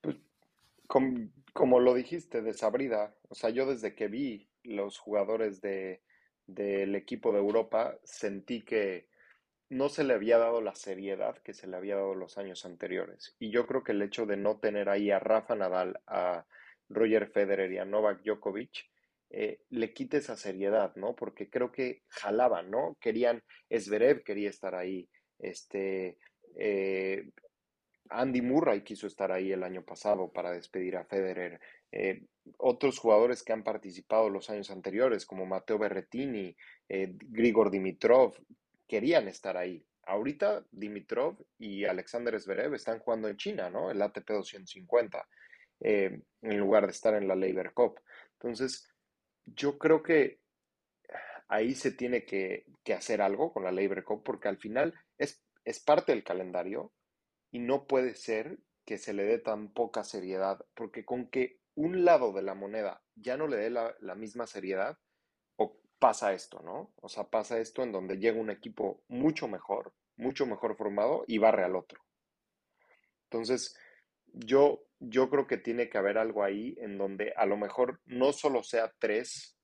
Pues, 0.00 0.16
como, 0.88 1.30
como 1.52 1.78
lo 1.78 1.94
dijiste, 1.94 2.42
desabrida. 2.42 3.14
O 3.28 3.36
sea, 3.36 3.50
yo 3.50 3.64
desde 3.64 3.94
que 3.94 4.08
vi 4.08 4.48
los 4.64 4.98
jugadores 4.98 5.60
de, 5.60 6.02
del 6.46 6.94
equipo 6.94 7.32
de 7.32 7.38
Europa, 7.38 7.98
sentí 8.04 8.62
que 8.62 9.08
no 9.70 9.88
se 9.88 10.04
le 10.04 10.14
había 10.14 10.38
dado 10.38 10.60
la 10.60 10.74
seriedad 10.74 11.38
que 11.38 11.54
se 11.54 11.66
le 11.66 11.76
había 11.76 11.96
dado 11.96 12.14
los 12.14 12.38
años 12.38 12.64
anteriores. 12.64 13.34
Y 13.38 13.50
yo 13.50 13.66
creo 13.66 13.82
que 13.82 13.92
el 13.92 14.02
hecho 14.02 14.26
de 14.26 14.36
no 14.36 14.58
tener 14.58 14.88
ahí 14.88 15.10
a 15.10 15.18
Rafa 15.18 15.54
Nadal, 15.54 16.00
a 16.06 16.46
Roger 16.88 17.28
Federer 17.28 17.72
y 17.72 17.78
a 17.78 17.84
Novak 17.84 18.22
Djokovic, 18.22 18.90
eh, 19.30 19.62
le 19.70 19.92
quite 19.92 20.18
esa 20.18 20.36
seriedad, 20.36 20.94
¿no? 20.96 21.16
Porque 21.16 21.50
creo 21.50 21.72
que 21.72 22.02
jalaban, 22.08 22.70
¿no? 22.70 22.96
Querían, 23.00 23.42
Esverev 23.68 24.22
quería 24.22 24.50
estar 24.50 24.74
ahí, 24.74 25.08
este, 25.38 26.18
eh, 26.56 27.30
Andy 28.10 28.42
Murray 28.42 28.82
quiso 28.82 29.06
estar 29.06 29.32
ahí 29.32 29.52
el 29.52 29.62
año 29.62 29.82
pasado 29.82 30.30
para 30.30 30.52
despedir 30.52 30.96
a 30.96 31.04
Federer. 31.04 31.60
Eh, 31.90 32.26
otros 32.58 32.98
jugadores 32.98 33.42
que 33.42 33.52
han 33.52 33.64
participado 33.64 34.28
los 34.28 34.50
años 34.50 34.70
anteriores, 34.70 35.24
como 35.26 35.46
Matteo 35.46 35.78
Berretini, 35.78 36.54
eh, 36.88 37.14
Grigor 37.16 37.70
Dimitrov, 37.70 38.34
querían 38.86 39.28
estar 39.28 39.56
ahí. 39.56 39.84
Ahorita 40.02 40.64
Dimitrov 40.70 41.36
y 41.58 41.84
Alexander 41.84 42.38
Zverev 42.38 42.74
están 42.74 42.98
jugando 42.98 43.28
en 43.28 43.38
China, 43.38 43.70
¿no? 43.70 43.90
El 43.90 44.02
ATP 44.02 44.28
250, 44.28 45.26
eh, 45.80 46.20
en 46.42 46.58
lugar 46.58 46.84
de 46.84 46.92
estar 46.92 47.14
en 47.14 47.26
la 47.26 47.34
Labor 47.34 47.72
Cup. 47.72 48.00
Entonces, 48.34 48.86
yo 49.46 49.78
creo 49.78 50.02
que 50.02 50.40
ahí 51.48 51.74
se 51.74 51.92
tiene 51.92 52.26
que, 52.26 52.66
hacer 52.94 53.22
algo 53.22 53.50
con 53.52 53.64
la 53.64 53.72
Labor 53.72 54.04
Cup, 54.04 54.22
porque 54.22 54.48
al 54.48 54.58
final 54.58 54.92
es 55.16 55.80
parte 55.80 56.12
del 56.12 56.22
calendario 56.22 56.92
y 57.54 57.60
no 57.60 57.86
puede 57.86 58.16
ser 58.16 58.58
que 58.84 58.98
se 58.98 59.12
le 59.12 59.22
dé 59.22 59.38
tan 59.38 59.68
poca 59.68 60.02
seriedad, 60.02 60.66
porque 60.74 61.04
con 61.04 61.28
que 61.28 61.60
un 61.76 62.04
lado 62.04 62.32
de 62.32 62.42
la 62.42 62.56
moneda 62.56 63.00
ya 63.14 63.36
no 63.36 63.46
le 63.46 63.56
dé 63.56 63.70
la, 63.70 64.14
misma 64.16 64.48
seriedad, 64.48 64.98
o 65.54 65.78
pasa 66.00 66.32
esto, 66.32 66.62
¿no? 66.64 66.92
O 66.96 67.08
sea, 67.08 67.30
pasa 67.30 67.60
esto 67.60 67.84
en 67.84 67.92
donde 67.92 68.18
llega 68.18 68.40
un 68.40 68.50
equipo 68.50 69.04
mucho 69.06 69.46
mejor, 69.46 69.94
mucho 70.16 70.46
mejor 70.46 70.76
formado 70.76 71.22
y 71.28 71.38
barre 71.38 71.62
al 71.62 71.76
otro. 71.76 72.00
Entonces, 73.30 73.78
yo, 74.32 74.82
yo 74.98 75.30
creo 75.30 75.46
que 75.46 75.56
tiene 75.56 75.88
que 75.88 75.98
haber 75.98 76.18
algo 76.18 76.42
ahí 76.42 76.74
en 76.80 76.98
donde 76.98 77.34
a 77.36 77.46
lo 77.46 77.56
mejor 77.56 78.00
no 78.04 78.32
solo 78.32 78.64
sea 78.64 78.92
tres 78.98 79.56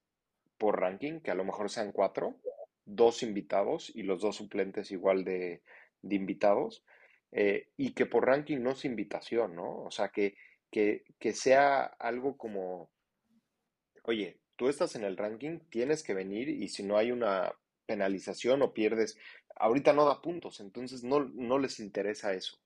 por 0.59 0.79
ranking, 0.79 1.19
que 1.19 1.33
a 1.33 1.35
lo 1.35 1.45
mejor 1.45 1.71
sean 1.71 1.91
cuatro, 1.91 2.37
dos 2.85 3.25
invitados 3.25 3.91
y 3.93 4.05
los 4.05 4.21
dos 4.21 4.37
suplentes 4.37 4.93
igual 4.93 5.25
de, 5.25 5.65
de 6.03 6.15
invitados, 6.15 6.85
eh, 7.33 7.69
y 7.77 7.93
que 7.93 8.07
por 8.07 8.27
ranking 8.27 8.59
no 8.59 8.71
es 8.71 8.85
invitación, 8.85 9.55
¿no? 9.55 9.83
O 9.85 9.91
sea, 9.91 10.09
que, 10.09 10.37
que, 10.71 11.05
que 11.19 11.33
sea 11.33 11.85
algo 11.85 12.37
como, 12.37 12.91
oye, 14.05 14.41
tú 14.57 14.69
estás 14.69 14.97
en 14.97 15.05
el 15.05 15.17
ranking, 15.17 15.61
tienes 15.71 16.03
que 16.03 16.15
venir 16.15 16.49
y 16.49 16.69
si 16.69 16.83
no 16.83 16.97
hay 16.97 17.13
una 17.13 17.55
penalización 17.87 18.63
o 18.63 18.73
pierdes, 18.73 19.19
ahorita 19.57 19.93
no 19.93 20.05
da 20.05 20.23
puntos, 20.23 20.61
entonces 20.61 21.05
no, 21.05 21.21
no 21.21 21.59
les 21.59 21.81
interesa 21.81 22.35
eso. 22.35 22.59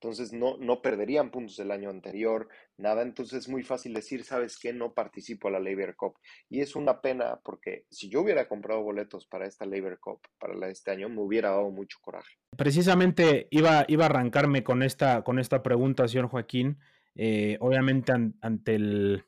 Entonces 0.00 0.32
no, 0.32 0.56
no 0.58 0.80
perderían 0.80 1.30
puntos 1.30 1.56
del 1.56 1.72
año 1.72 1.90
anterior, 1.90 2.48
nada. 2.76 3.02
Entonces 3.02 3.40
es 3.40 3.48
muy 3.48 3.64
fácil 3.64 3.92
decir, 3.94 4.22
¿sabes 4.22 4.56
qué? 4.56 4.72
No 4.72 4.94
participo 4.94 5.48
a 5.48 5.50
la 5.50 5.58
Labor 5.58 5.96
Cup. 5.96 6.14
Y 6.48 6.60
es 6.60 6.76
una 6.76 7.00
pena 7.00 7.40
porque 7.42 7.84
si 7.90 8.08
yo 8.08 8.20
hubiera 8.20 8.46
comprado 8.46 8.80
boletos 8.82 9.26
para 9.26 9.46
esta 9.46 9.66
Labor 9.66 9.98
Cup, 9.98 10.20
para 10.38 10.54
la 10.54 10.66
de 10.66 10.72
este 10.72 10.92
año, 10.92 11.08
me 11.08 11.20
hubiera 11.20 11.50
dado 11.50 11.70
mucho 11.70 11.98
coraje. 12.00 12.36
Precisamente 12.56 13.48
iba, 13.50 13.84
iba 13.88 14.04
a 14.04 14.08
arrancarme 14.08 14.62
con 14.62 14.84
esta, 14.84 15.22
con 15.24 15.40
esta 15.40 15.64
pregunta, 15.64 16.06
señor 16.06 16.28
Joaquín. 16.28 16.78
Eh, 17.16 17.56
obviamente 17.58 18.12
ante 18.12 18.74
el, 18.76 19.24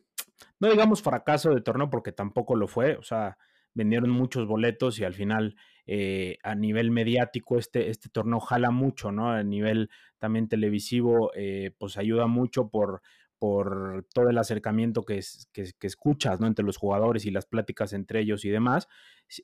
no 0.60 0.70
digamos 0.70 1.02
fracaso 1.02 1.50
de 1.50 1.62
torneo, 1.62 1.90
porque 1.90 2.12
tampoco 2.12 2.54
lo 2.54 2.68
fue. 2.68 2.96
O 2.96 3.02
sea, 3.02 3.38
vendieron 3.74 4.10
muchos 4.10 4.46
boletos 4.46 5.00
y 5.00 5.04
al 5.04 5.14
final 5.14 5.56
eh, 5.86 6.38
a 6.42 6.54
nivel 6.54 6.90
mediático 6.90 7.58
este, 7.58 7.90
este 7.90 8.08
torneo 8.08 8.40
jala 8.40 8.70
mucho, 8.70 9.12
¿no? 9.12 9.30
A 9.30 9.42
nivel 9.42 9.90
también 10.18 10.48
televisivo, 10.48 11.32
eh, 11.34 11.72
pues 11.78 11.96
ayuda 11.96 12.26
mucho 12.26 12.68
por, 12.68 13.02
por 13.38 14.06
todo 14.14 14.28
el 14.30 14.38
acercamiento 14.38 15.04
que, 15.04 15.20
que, 15.52 15.72
escuchas, 15.86 16.40
¿no? 16.40 16.46
Entre 16.46 16.64
los 16.64 16.76
jugadores 16.76 17.24
y 17.26 17.30
las 17.30 17.46
pláticas 17.46 17.92
entre 17.92 18.20
ellos 18.20 18.44
y 18.44 18.50
demás. 18.50 18.88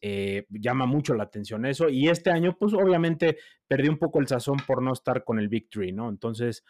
Eh, 0.03 0.47
llama 0.51 0.87
mucho 0.87 1.15
la 1.15 1.25
atención 1.25 1.65
eso. 1.65 1.89
Y 1.89 2.09
este 2.09 2.31
año, 2.31 2.57
pues 2.59 2.75
obviamente 2.75 3.39
perdió 3.67 3.91
un 3.91 3.99
poco 3.99 4.21
el 4.21 4.29
sazón 4.29 4.59
por 4.67 4.83
no 4.83 4.93
estar 4.93 5.25
con 5.25 5.39
el 5.39 5.49
Victory, 5.49 5.93
¿no? 5.93 6.09
Entonces, 6.09 6.65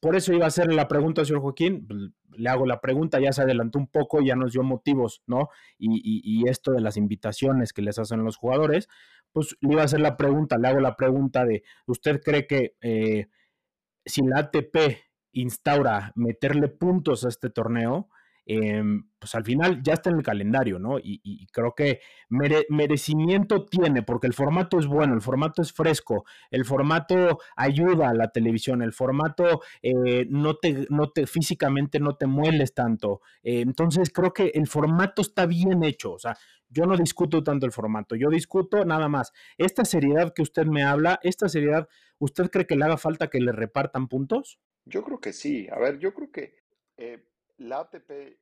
por 0.00 0.16
eso 0.16 0.32
iba 0.32 0.44
a 0.44 0.48
hacer 0.48 0.72
la 0.72 0.88
pregunta, 0.88 1.24
señor 1.24 1.42
Joaquín. 1.42 2.14
Le 2.36 2.48
hago 2.48 2.66
la 2.66 2.80
pregunta, 2.80 3.20
ya 3.20 3.32
se 3.32 3.42
adelantó 3.42 3.78
un 3.78 3.88
poco, 3.88 4.20
ya 4.20 4.36
nos 4.36 4.52
dio 4.52 4.62
motivos, 4.62 5.22
¿no? 5.26 5.48
Y, 5.78 6.48
esto 6.48 6.72
de 6.72 6.80
las 6.80 6.96
invitaciones 6.96 7.72
que 7.72 7.82
les 7.82 7.98
hacen 7.98 8.24
los 8.24 8.36
jugadores, 8.36 8.88
pues 9.32 9.56
le 9.60 9.72
iba 9.72 9.82
a 9.82 9.86
hacer 9.86 10.00
la 10.00 10.16
pregunta, 10.16 10.56
le 10.58 10.68
hago 10.68 10.80
la 10.80 10.96
pregunta 10.96 11.44
de, 11.44 11.64
¿usted 11.86 12.20
cree 12.22 12.46
que 12.46 12.76
eh, 12.80 13.26
si 14.04 14.22
la 14.22 14.38
ATP 14.38 14.98
instaura 15.32 16.12
meterle 16.14 16.68
puntos 16.68 17.24
a 17.24 17.28
este 17.28 17.50
torneo, 17.50 18.08
Em, 18.50 19.02
pues 19.18 19.34
al 19.34 19.44
final 19.44 19.82
ya 19.82 19.92
está 19.92 20.08
en 20.08 20.16
el 20.16 20.22
calendario, 20.22 20.78
¿no? 20.78 20.98
Y, 20.98 21.46
creo 21.52 21.74
que 21.74 22.00
merecimiento 22.30 23.66
tiene, 23.66 24.02
porque 24.02 24.26
el 24.26 24.32
formato 24.32 24.78
es 24.78 24.86
bueno, 24.86 25.12
el 25.12 25.20
formato 25.20 25.60
es 25.60 25.70
fresco, 25.70 26.24
el 26.50 26.64
formato 26.64 27.40
ayuda 27.56 28.08
a 28.08 28.14
la 28.14 28.28
televisión, 28.28 28.80
el 28.80 28.94
formato 28.94 29.60
eh, 29.82 30.26
no, 30.30 30.56
te, 30.56 30.86
no 30.88 31.10
te 31.10 31.26
físicamente 31.26 32.00
no 32.00 32.16
te 32.16 32.26
mueles 32.26 32.72
tanto. 32.72 33.20
Eh, 33.42 33.60
entonces 33.60 34.10
creo 34.10 34.32
que 34.32 34.46
el 34.54 34.66
formato 34.66 35.20
está 35.20 35.44
bien 35.44 35.82
hecho, 35.84 36.12
o 36.12 36.18
sea, 36.18 36.34
yo 36.70 36.86
no 36.86 36.96
discuto 36.96 37.42
tanto 37.44 37.66
el 37.66 37.72
formato, 37.72 38.16
yo 38.16 38.30
discuto 38.30 38.82
nada 38.86 39.08
más. 39.08 39.32
Esta 39.58 39.84
seriedad 39.84 40.32
que 40.32 40.40
usted 40.40 40.64
me 40.64 40.84
habla, 40.84 41.20
esta 41.22 41.50
seriedad, 41.50 41.86
¿usted 42.18 42.50
cree 42.50 42.66
que 42.66 42.76
le 42.76 42.86
haga 42.86 42.96
falta 42.96 43.28
que 43.28 43.40
le 43.40 43.52
repartan 43.52 44.08
puntos? 44.08 44.58
Yo 44.86 45.02
creo 45.02 45.20
que 45.20 45.34
sí. 45.34 45.68
A 45.70 45.78
ver, 45.78 45.98
yo 45.98 46.14
creo 46.14 46.30
que 46.30 46.54
eh, 46.96 47.22
la 47.58 47.80
ATP 47.80 48.38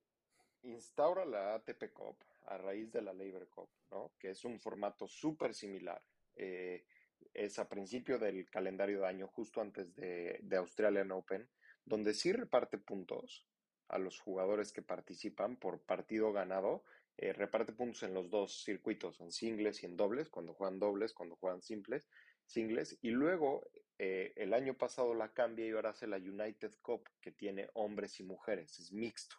instaura 0.63 1.25
la 1.25 1.55
ATP 1.55 1.93
Cup 1.93 2.17
a 2.47 2.59
raíz 2.59 2.93
de 2.93 3.03
la 3.03 3.13
Labor 3.13 3.49
Cup, 3.49 3.69
¿no? 3.91 4.13
que 4.19 4.31
es 4.31 4.45
un 4.45 4.59
formato 4.61 5.07
súper 5.07 5.55
similar. 5.55 6.03
Eh, 6.37 6.85
es 7.33 7.59
a 7.59 7.69
principio 7.69 8.19
del 8.19 8.49
calendario 8.51 9.01
de 9.01 9.07
año, 9.07 9.27
justo 9.29 9.61
antes 9.61 9.95
de, 9.95 10.39
de, 10.43 10.57
Australian 10.57 11.11
Open, 11.13 11.49
donde 11.85 12.15
sí 12.15 12.33
reparte 12.33 12.79
puntos 12.79 13.47
a 13.89 13.99
los 13.99 14.21
jugadores 14.21 14.73
que 14.73 14.83
participan 14.83 15.57
por 15.57 15.83
partido 15.83 16.33
ganado. 16.33 16.85
Eh, 17.19 17.33
reparte 17.33 17.73
puntos 17.73 18.03
en 18.03 18.13
los 18.13 18.31
dos 18.31 18.63
circuitos, 18.63 19.21
en 19.21 19.33
singles 19.33 19.83
y 19.83 19.87
en 19.87 19.97
dobles, 19.97 20.29
cuando 20.29 20.53
juegan 20.53 20.79
dobles, 20.79 21.15
cuando 21.15 21.37
juegan 21.37 21.63
simples, 21.63 22.09
singles. 22.47 22.99
Y 23.03 23.11
luego, 23.11 23.69
eh, 23.99 24.33
el 24.37 24.55
año 24.55 24.75
pasado 24.75 25.15
la 25.15 25.33
cambia 25.33 25.67
y 25.67 25.71
ahora 25.71 25.91
hace 25.91 26.07
la 26.07 26.17
United 26.17 26.73
Cup, 26.83 27.09
que 27.21 27.33
tiene 27.33 27.69
hombres 27.75 28.21
y 28.21 28.25
mujeres, 28.25 28.79
es 28.79 28.93
mixto 28.93 29.37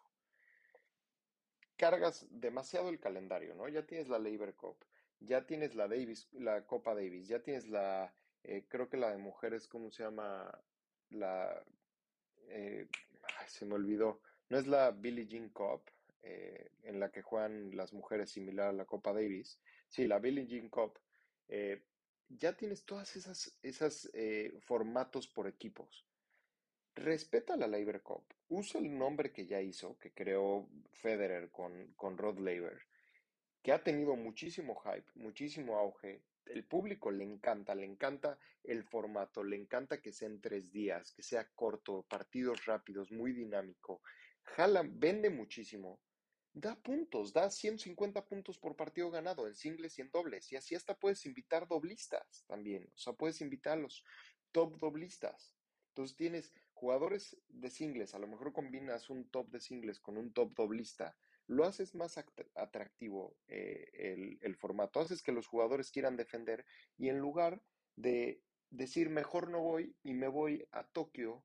cargas 1.78 2.26
demasiado 2.32 2.90
el 2.90 3.00
calendario, 3.00 3.54
¿no? 3.54 3.70
Ya 3.70 3.86
tienes 3.86 4.10
la 4.10 4.20
Labor 4.20 4.56
Cup, 4.56 4.84
ya 5.20 5.46
tienes 5.46 5.76
la 5.76 5.88
Davis, 5.88 6.28
la 6.34 6.66
Copa 6.66 6.96
Davis, 6.96 7.28
ya 7.28 7.42
tienes 7.42 7.68
la, 7.68 8.14
eh, 8.44 8.66
creo 8.68 8.90
que 8.90 8.98
la 8.98 9.12
de 9.12 9.18
mujeres, 9.18 9.68
¿cómo 9.68 9.92
se 9.92 10.04
llama? 10.04 10.60
La, 11.12 11.64
eh, 12.50 12.88
se 13.48 13.66
me 13.66 13.76
olvidó, 13.76 14.22
no 14.50 14.58
es 14.58 14.68
la 14.68 14.92
Billie 14.92 15.28
Jean 15.28 15.50
Cup, 15.50 15.84
en 16.84 17.00
la 17.00 17.10
que 17.10 17.22
juegan 17.22 17.78
las 17.78 17.94
mujeres 17.94 18.32
similar 18.32 18.68
a 18.68 18.74
la 18.74 18.84
Copa 18.84 19.14
Davis, 19.14 19.62
sí, 19.88 20.08
la 20.08 20.20
Billie 20.20 20.46
Jean 20.46 20.68
Cup, 20.68 21.00
ya 22.30 22.56
tienes 22.56 22.86
todas 22.86 23.16
esas, 23.16 23.58
esas 23.62 24.10
formatos 24.62 25.28
por 25.28 25.48
equipos. 25.48 26.06
Respeta 26.98 27.56
la 27.56 27.68
Labor 27.68 28.02
Cup. 28.02 28.24
Usa 28.50 28.82
el 28.82 28.98
nombre 28.98 29.32
que 29.32 29.46
ya 29.46 29.62
hizo, 29.62 30.00
que 30.00 30.12
creó 30.14 30.68
Federer 30.94 31.52
con, 31.52 31.94
con 31.94 32.18
Rod 32.18 32.40
Laver, 32.40 32.82
que 33.62 33.72
ha 33.72 33.84
tenido 33.84 34.16
muchísimo 34.16 34.76
hype, 34.82 35.06
muchísimo 35.14 35.78
auge. 35.78 36.24
El 36.48 36.64
público 36.64 37.12
le 37.12 37.24
encanta, 37.24 37.76
le 37.76 37.86
encanta 37.86 38.40
el 38.64 38.84
formato, 38.84 39.44
le 39.44 39.58
encanta 39.58 40.02
que 40.02 40.12
sea 40.12 40.28
en 40.28 40.42
tres 40.42 40.72
días, 40.72 41.12
que 41.12 41.22
sea 41.22 41.48
corto, 41.54 42.04
partidos 42.10 42.66
rápidos, 42.66 43.12
muy 43.12 43.32
dinámico. 43.32 44.02
Jala, 44.42 44.84
vende 44.84 45.30
muchísimo. 45.30 46.00
Da 46.60 46.76
puntos, 46.76 47.34
da 47.34 47.52
150 47.52 48.26
puntos 48.26 48.58
por 48.58 48.76
partido 48.76 49.12
ganado 49.12 49.46
en 49.46 49.54
singles 49.54 50.00
y 50.00 50.02
en 50.02 50.10
dobles. 50.10 50.52
Y 50.52 50.56
así 50.56 50.74
hasta 50.74 50.98
puedes 50.98 51.24
invitar 51.28 51.68
doblistas 51.68 52.46
también. 52.48 52.90
O 52.96 52.98
sea, 52.98 53.14
puedes 53.14 53.42
invitar 53.42 53.74
a 53.74 53.82
los 53.82 54.04
top 54.52 54.80
doblistas. 54.80 55.56
Entonces 55.90 56.18
tienes 56.18 56.54
jugadores 56.74 57.38
de 57.48 57.70
singles, 57.70 58.16
a 58.16 58.20
lo 58.20 58.28
mejor 58.28 58.54
combinas 58.54 59.10
un 59.12 59.30
top 59.30 59.50
de 59.50 59.60
singles 59.60 60.00
con 60.00 60.18
un 60.18 60.32
top 60.32 60.54
doblista, 60.56 61.16
lo 61.48 61.64
haces 61.64 61.96
más 61.96 62.18
atractivo 62.56 63.36
eh, 63.48 64.38
el, 64.42 64.56
formato, 64.56 65.00
haces 65.00 65.24
que 65.24 65.32
los 65.32 65.48
jugadores 65.48 65.92
quieran 65.92 66.18
defender 66.18 66.66
y 66.98 67.10
en 67.10 67.20
lugar 67.20 67.62
de 67.96 68.44
decir 68.70 69.10
mejor 69.10 69.50
no 69.50 69.62
voy 69.62 69.96
y 70.04 70.14
me 70.14 70.28
voy 70.28 70.68
a 70.72 70.84
Tokio 70.84 71.44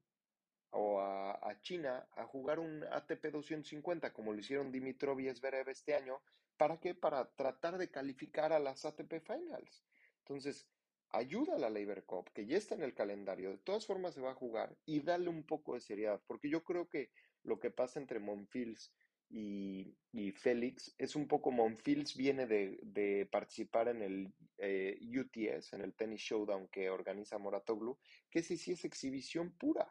o 0.72 1.00
a, 1.00 1.58
China 1.60 2.08
a 2.16 2.24
jugar 2.24 2.58
un 2.58 2.82
ATP 2.82 3.26
250 3.26 4.12
como 4.12 4.32
lo 4.32 4.38
hicieron 4.38 4.72
Dimitrov 4.72 5.20
y 5.20 5.32
Zverev 5.32 5.68
este 5.68 5.94
año, 5.94 6.20
¿para 6.56 6.80
qué? 6.80 6.94
Para 6.94 7.30
tratar 7.34 7.78
de 7.78 7.90
calificar 7.90 8.52
a 8.52 8.58
las 8.58 8.84
ATP 8.84 9.20
Finals. 9.20 9.84
Entonces, 10.18 10.66
ayuda 11.10 11.56
a 11.56 11.58
la 11.58 11.70
Labor 11.70 12.04
Cup, 12.04 12.30
que 12.32 12.46
ya 12.46 12.56
está 12.56 12.74
en 12.74 12.82
el 12.82 12.94
calendario, 12.94 13.50
de 13.50 13.58
todas 13.58 13.86
formas 13.86 14.14
se 14.14 14.22
va 14.22 14.30
a 14.30 14.34
jugar 14.34 14.76
y 14.86 15.00
dale 15.00 15.28
un 15.28 15.44
poco 15.44 15.74
de 15.74 15.80
seriedad, 15.80 16.22
porque 16.26 16.48
yo 16.48 16.64
creo 16.64 16.88
que 16.88 17.10
lo 17.42 17.60
que 17.60 17.70
pasa 17.70 18.00
entre 18.00 18.18
Monfils 18.18 18.94
y, 19.28 19.94
Félix 20.32 20.94
es 20.98 21.16
un 21.16 21.26
poco, 21.26 21.50
Monfils 21.50 22.16
viene 22.16 22.46
de, 22.46 23.28
participar 23.30 23.88
en 23.88 24.02
el 24.02 24.32
eh, 24.58 24.98
UTS, 25.02 25.74
en 25.74 25.82
el 25.82 25.94
Tennis 25.94 26.20
Showdown 26.20 26.68
que 26.68 26.90
organiza 26.90 27.38
Moratoglu, 27.38 27.98
que 28.30 28.42
sí, 28.42 28.56
sí 28.56 28.72
es 28.72 28.84
exhibición 28.84 29.52
pura. 29.52 29.88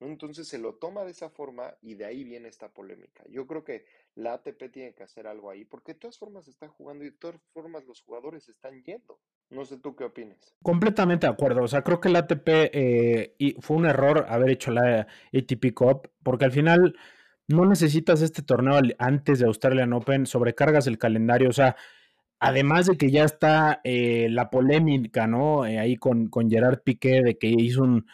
Entonces 0.00 0.46
se 0.46 0.58
lo 0.58 0.74
toma 0.74 1.04
de 1.04 1.10
esa 1.10 1.28
forma 1.28 1.74
y 1.82 1.94
de 1.94 2.04
ahí 2.04 2.22
viene 2.22 2.48
esta 2.48 2.68
polémica. 2.68 3.24
Yo 3.28 3.46
creo 3.46 3.64
que 3.64 3.84
la 4.14 4.34
ATP 4.34 4.70
tiene 4.70 4.94
que 4.94 5.02
hacer 5.02 5.26
algo 5.26 5.50
ahí, 5.50 5.64
porque 5.64 5.94
de 5.94 5.98
todas 5.98 6.18
formas 6.18 6.46
está 6.46 6.68
jugando 6.68 7.04
y 7.04 7.10
de 7.10 7.16
todas 7.16 7.40
formas 7.52 7.84
los 7.84 8.00
jugadores 8.02 8.48
están 8.48 8.82
yendo. 8.84 9.18
No 9.50 9.64
sé 9.64 9.78
tú 9.78 9.96
qué 9.96 10.04
opinas. 10.04 10.54
Completamente 10.62 11.26
de 11.26 11.32
acuerdo. 11.32 11.62
O 11.62 11.68
sea, 11.68 11.82
creo 11.82 12.00
que 12.00 12.10
la 12.10 12.20
ATP 12.20 12.48
eh, 12.48 13.56
fue 13.60 13.76
un 13.76 13.86
error 13.86 14.26
haber 14.28 14.50
hecho 14.50 14.70
la 14.70 15.06
ATP 15.32 15.74
Cup, 15.74 16.10
porque 16.22 16.44
al 16.44 16.52
final 16.52 16.94
no 17.48 17.64
necesitas 17.64 18.22
este 18.22 18.42
torneo 18.42 18.78
antes 18.98 19.38
de 19.38 19.46
Australian 19.46 19.94
Open, 19.94 20.26
sobrecargas 20.26 20.86
el 20.86 20.98
calendario. 20.98 21.48
O 21.48 21.52
sea, 21.52 21.76
además 22.38 22.86
de 22.86 22.96
que 22.96 23.10
ya 23.10 23.24
está 23.24 23.80
eh, 23.84 24.28
la 24.30 24.50
polémica, 24.50 25.26
¿no? 25.26 25.66
Eh, 25.66 25.78
ahí 25.78 25.96
con, 25.96 26.28
con 26.28 26.50
Gerard 26.50 26.82
Piqué 26.82 27.22
de 27.22 27.38
que 27.38 27.48
hizo 27.48 27.82
un 27.82 28.06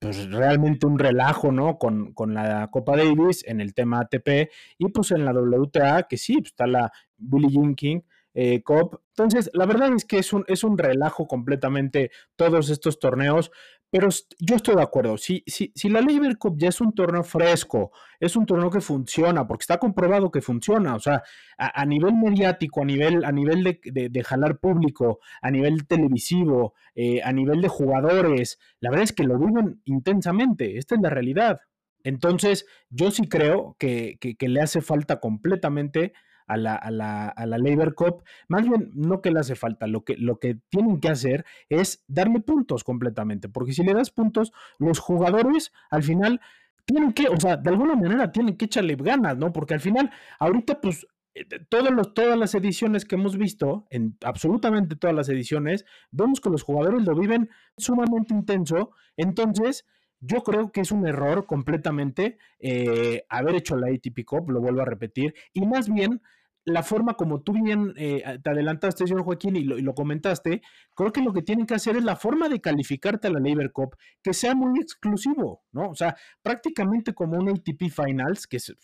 pues 0.00 0.30
realmente 0.30 0.86
un 0.86 0.98
relajo, 0.98 1.52
¿no? 1.52 1.78
Con, 1.78 2.14
con, 2.14 2.32
la 2.32 2.68
Copa 2.70 2.96
Davis 2.96 3.44
en 3.46 3.60
el 3.60 3.74
tema 3.74 4.00
ATP 4.00 4.50
y 4.78 4.88
pues 4.88 5.10
en 5.10 5.26
la 5.26 5.32
WTA, 5.32 6.04
que 6.08 6.16
sí, 6.16 6.36
pues 6.38 6.46
está 6.46 6.66
la 6.66 6.90
Billie 7.18 7.50
Jean 7.50 7.74
King 7.74 8.00
eh, 8.32 8.62
Cup. 8.62 9.02
Entonces, 9.10 9.50
la 9.52 9.66
verdad 9.66 9.92
es 9.94 10.06
que 10.06 10.18
es 10.18 10.32
un, 10.32 10.44
es 10.48 10.64
un 10.64 10.78
relajo 10.78 11.26
completamente 11.26 12.10
todos 12.34 12.70
estos 12.70 12.98
torneos, 12.98 13.50
pero 13.90 14.08
yo 14.38 14.56
estoy 14.56 14.76
de 14.76 14.82
acuerdo. 14.82 15.18
Si, 15.18 15.42
si, 15.46 15.72
si 15.74 15.88
la 15.88 16.00
Labor 16.00 16.38
Cup 16.38 16.56
ya 16.56 16.68
es 16.68 16.80
un 16.80 16.94
torneo 16.94 17.24
fresco, 17.24 17.90
es 18.20 18.36
un 18.36 18.46
torneo 18.46 18.70
que 18.70 18.80
funciona, 18.80 19.46
porque 19.46 19.62
está 19.62 19.78
comprobado 19.78 20.30
que 20.30 20.40
funciona, 20.40 20.94
o 20.94 21.00
sea, 21.00 21.22
a, 21.58 21.84
nivel 21.84 22.14
mediático, 22.14 22.82
a 22.82 22.84
nivel, 22.84 23.24
a 23.24 23.32
nivel 23.32 23.64
de, 23.64 24.08
de, 24.08 24.24
jalar 24.24 24.58
público, 24.58 25.18
a 25.42 25.50
nivel 25.50 25.86
televisivo, 25.86 26.74
eh, 26.94 27.20
a 27.24 27.32
nivel 27.32 27.60
de 27.60 27.68
jugadores, 27.68 28.58
la 28.78 28.90
verdad 28.90 29.04
es 29.04 29.12
que 29.12 29.24
lo 29.24 29.38
viven 29.38 29.82
intensamente. 29.84 30.78
Esta 30.78 30.94
es 30.94 31.00
la 31.00 31.10
realidad. 31.10 31.60
Entonces, 32.04 32.66
yo 32.88 33.10
sí 33.10 33.28
creo 33.28 33.76
que, 33.78 34.18
que 34.20 34.48
le 34.48 34.60
hace 34.60 34.80
falta 34.80 35.20
completamente 35.20 36.12
a 36.50 36.56
la, 36.56 36.74
a 36.74 36.90
la, 36.90 37.28
a 37.28 37.46
la 37.46 37.58
Labor 37.58 37.94
Cup, 37.94 38.24
más 38.48 38.68
bien 38.68 38.90
no 38.94 39.22
que 39.22 39.30
le 39.30 39.38
hace 39.38 39.54
falta, 39.54 39.86
lo 39.86 40.04
que, 40.04 40.16
lo 40.16 40.40
que 40.40 40.56
tienen 40.68 40.98
que 41.00 41.08
hacer 41.08 41.44
es 41.68 42.04
darle 42.08 42.40
puntos 42.40 42.82
completamente, 42.82 43.48
porque 43.48 43.72
si 43.72 43.84
le 43.84 43.94
das 43.94 44.10
puntos, 44.10 44.52
los 44.78 44.98
jugadores 44.98 45.72
al 45.90 46.02
final 46.02 46.40
tienen 46.84 47.12
que, 47.12 47.28
o 47.28 47.38
sea, 47.38 47.56
de 47.56 47.70
alguna 47.70 47.94
manera 47.94 48.32
tienen 48.32 48.56
que 48.56 48.64
echarle 48.64 48.96
ganas, 48.96 49.36
¿no? 49.36 49.52
Porque 49.52 49.74
al 49.74 49.80
final, 49.80 50.10
ahorita, 50.40 50.80
pues, 50.80 51.06
eh, 51.34 51.44
todos 51.68 51.92
los, 51.92 52.14
todas 52.14 52.36
las 52.36 52.54
ediciones 52.56 53.04
que 53.04 53.14
hemos 53.14 53.36
visto, 53.36 53.86
en 53.90 54.16
absolutamente 54.24 54.96
todas 54.96 55.14
las 55.14 55.28
ediciones, 55.28 55.84
vemos 56.10 56.40
que 56.40 56.50
los 56.50 56.64
jugadores 56.64 57.02
lo 57.02 57.14
viven 57.14 57.48
sumamente 57.76 58.34
intenso. 58.34 58.90
Entonces, 59.16 59.86
yo 60.20 60.42
creo 60.42 60.72
que 60.72 60.80
es 60.80 60.90
un 60.90 61.06
error 61.06 61.46
completamente 61.46 62.38
eh, 62.58 63.24
haber 63.28 63.54
hecho 63.54 63.76
la 63.76 63.86
ATP 63.88 64.24
Cup, 64.24 64.50
lo 64.50 64.60
vuelvo 64.60 64.82
a 64.82 64.84
repetir, 64.84 65.34
y 65.52 65.66
más 65.66 65.88
bien 65.88 66.20
la 66.64 66.82
forma 66.82 67.14
como 67.14 67.42
tú 67.42 67.52
bien 67.52 67.94
eh, 67.96 68.38
te 68.42 68.50
adelantaste, 68.50 69.06
señor 69.06 69.24
Joaquín, 69.24 69.56
y 69.56 69.64
lo, 69.64 69.94
comentaste, 69.94 70.62
creo 70.94 71.12
que 71.12 71.22
lo 71.22 71.32
que 71.32 71.42
tienen 71.42 71.66
que 71.66 71.74
hacer 71.74 71.96
es 71.96 72.04
la 72.04 72.16
forma 72.16 72.48
de 72.48 72.60
calificarte 72.60 73.28
a 73.28 73.30
la 73.30 73.40
Labor 73.40 73.72
Cup 73.72 73.96
que 74.22 74.34
sea 74.34 74.54
muy 74.54 74.78
exclusivo, 74.80 75.64
¿no? 75.72 75.90
O 75.90 75.94
sea, 75.94 76.16
prácticamente 76.42 77.14
como 77.14 77.38
un 77.38 77.48
ATP 77.48 77.90
Finals, 77.90 78.46
que 78.46 78.58
se, 78.60 78.74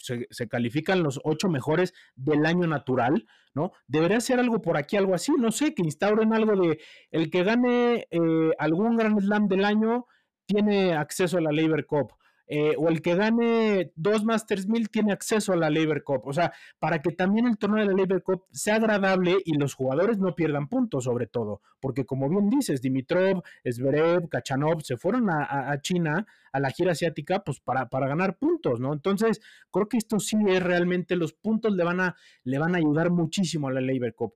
califican 0.48 1.02
los 1.02 1.20
ocho 1.24 1.48
mejores 1.48 1.92
del 2.14 2.46
año 2.46 2.66
natural, 2.66 3.26
¿no? 3.54 3.72
Debería 3.86 4.20
ser 4.20 4.40
algo 4.40 4.62
por 4.62 4.76
aquí, 4.76 4.96
algo 4.96 5.14
así, 5.14 5.32
no 5.38 5.50
sé, 5.50 5.74
que 5.74 5.82
instauren 5.82 6.32
algo 6.32 6.56
de 6.56 6.78
el 7.10 7.30
que 7.30 7.42
gane 7.42 8.06
eh, 8.10 8.50
algún 8.58 8.96
Grand 8.96 9.20
Slam 9.20 9.48
del 9.48 9.64
año 9.64 10.06
tiene 10.46 10.94
acceso 10.94 11.38
a 11.38 11.40
la 11.40 11.52
Labor 11.52 11.86
Cup 11.86 12.12
eh, 12.48 12.74
o 12.78 12.88
el 12.88 13.02
que 13.02 13.16
gane 13.16 13.92
dos 13.96 14.24
Masters 14.24 14.68
1000 14.68 14.88
tiene 14.88 15.12
acceso 15.12 15.52
a 15.52 15.56
la 15.56 15.70
Labor 15.70 16.04
Cup. 16.04 16.22
O 16.26 16.32
sea, 16.32 16.52
para 16.78 17.02
que 17.02 17.11
también 17.11 17.46
el 17.46 17.59
torneo 17.59 17.85
de 17.85 17.92
la 17.92 17.98
Labor 17.98 18.22
Cup 18.22 18.44
sea 18.52 18.76
agradable 18.76 19.37
y 19.44 19.56
los 19.59 19.74
jugadores 19.74 20.18
no 20.18 20.35
pierdan 20.35 20.68
puntos, 20.68 21.04
sobre 21.04 21.26
todo. 21.26 21.61
Porque, 21.80 22.04
como 22.04 22.28
bien 22.28 22.48
dices, 22.48 22.80
Dimitrov, 22.80 23.42
Zverev, 23.68 24.28
Kachanov 24.28 24.82
se 24.82 24.96
fueron 24.96 25.28
a, 25.30 25.80
China, 25.80 26.26
a 26.52 26.61
la 26.61 26.70
gira 26.70 26.92
asiática, 26.92 27.42
pues 27.44 27.61
para, 27.61 27.88
para, 27.88 28.06
ganar 28.09 28.38
puntos, 28.38 28.80
¿no? 28.80 28.92
Entonces, 28.92 29.40
creo 29.70 29.88
que 29.88 29.96
esto 29.98 30.20
sí 30.20 30.37
es 30.48 30.62
realmente, 30.62 31.16
los 31.16 31.32
puntos 31.32 31.74
le 31.74 31.85
van 31.85 32.00
a, 32.00 32.16
le 32.44 32.59
van 32.59 32.74
a 32.74 32.78
ayudar 32.78 33.11
muchísimo 33.11 33.68
a 33.68 33.72
la 33.72 33.80
Labor 33.80 34.14
Cup. 34.14 34.35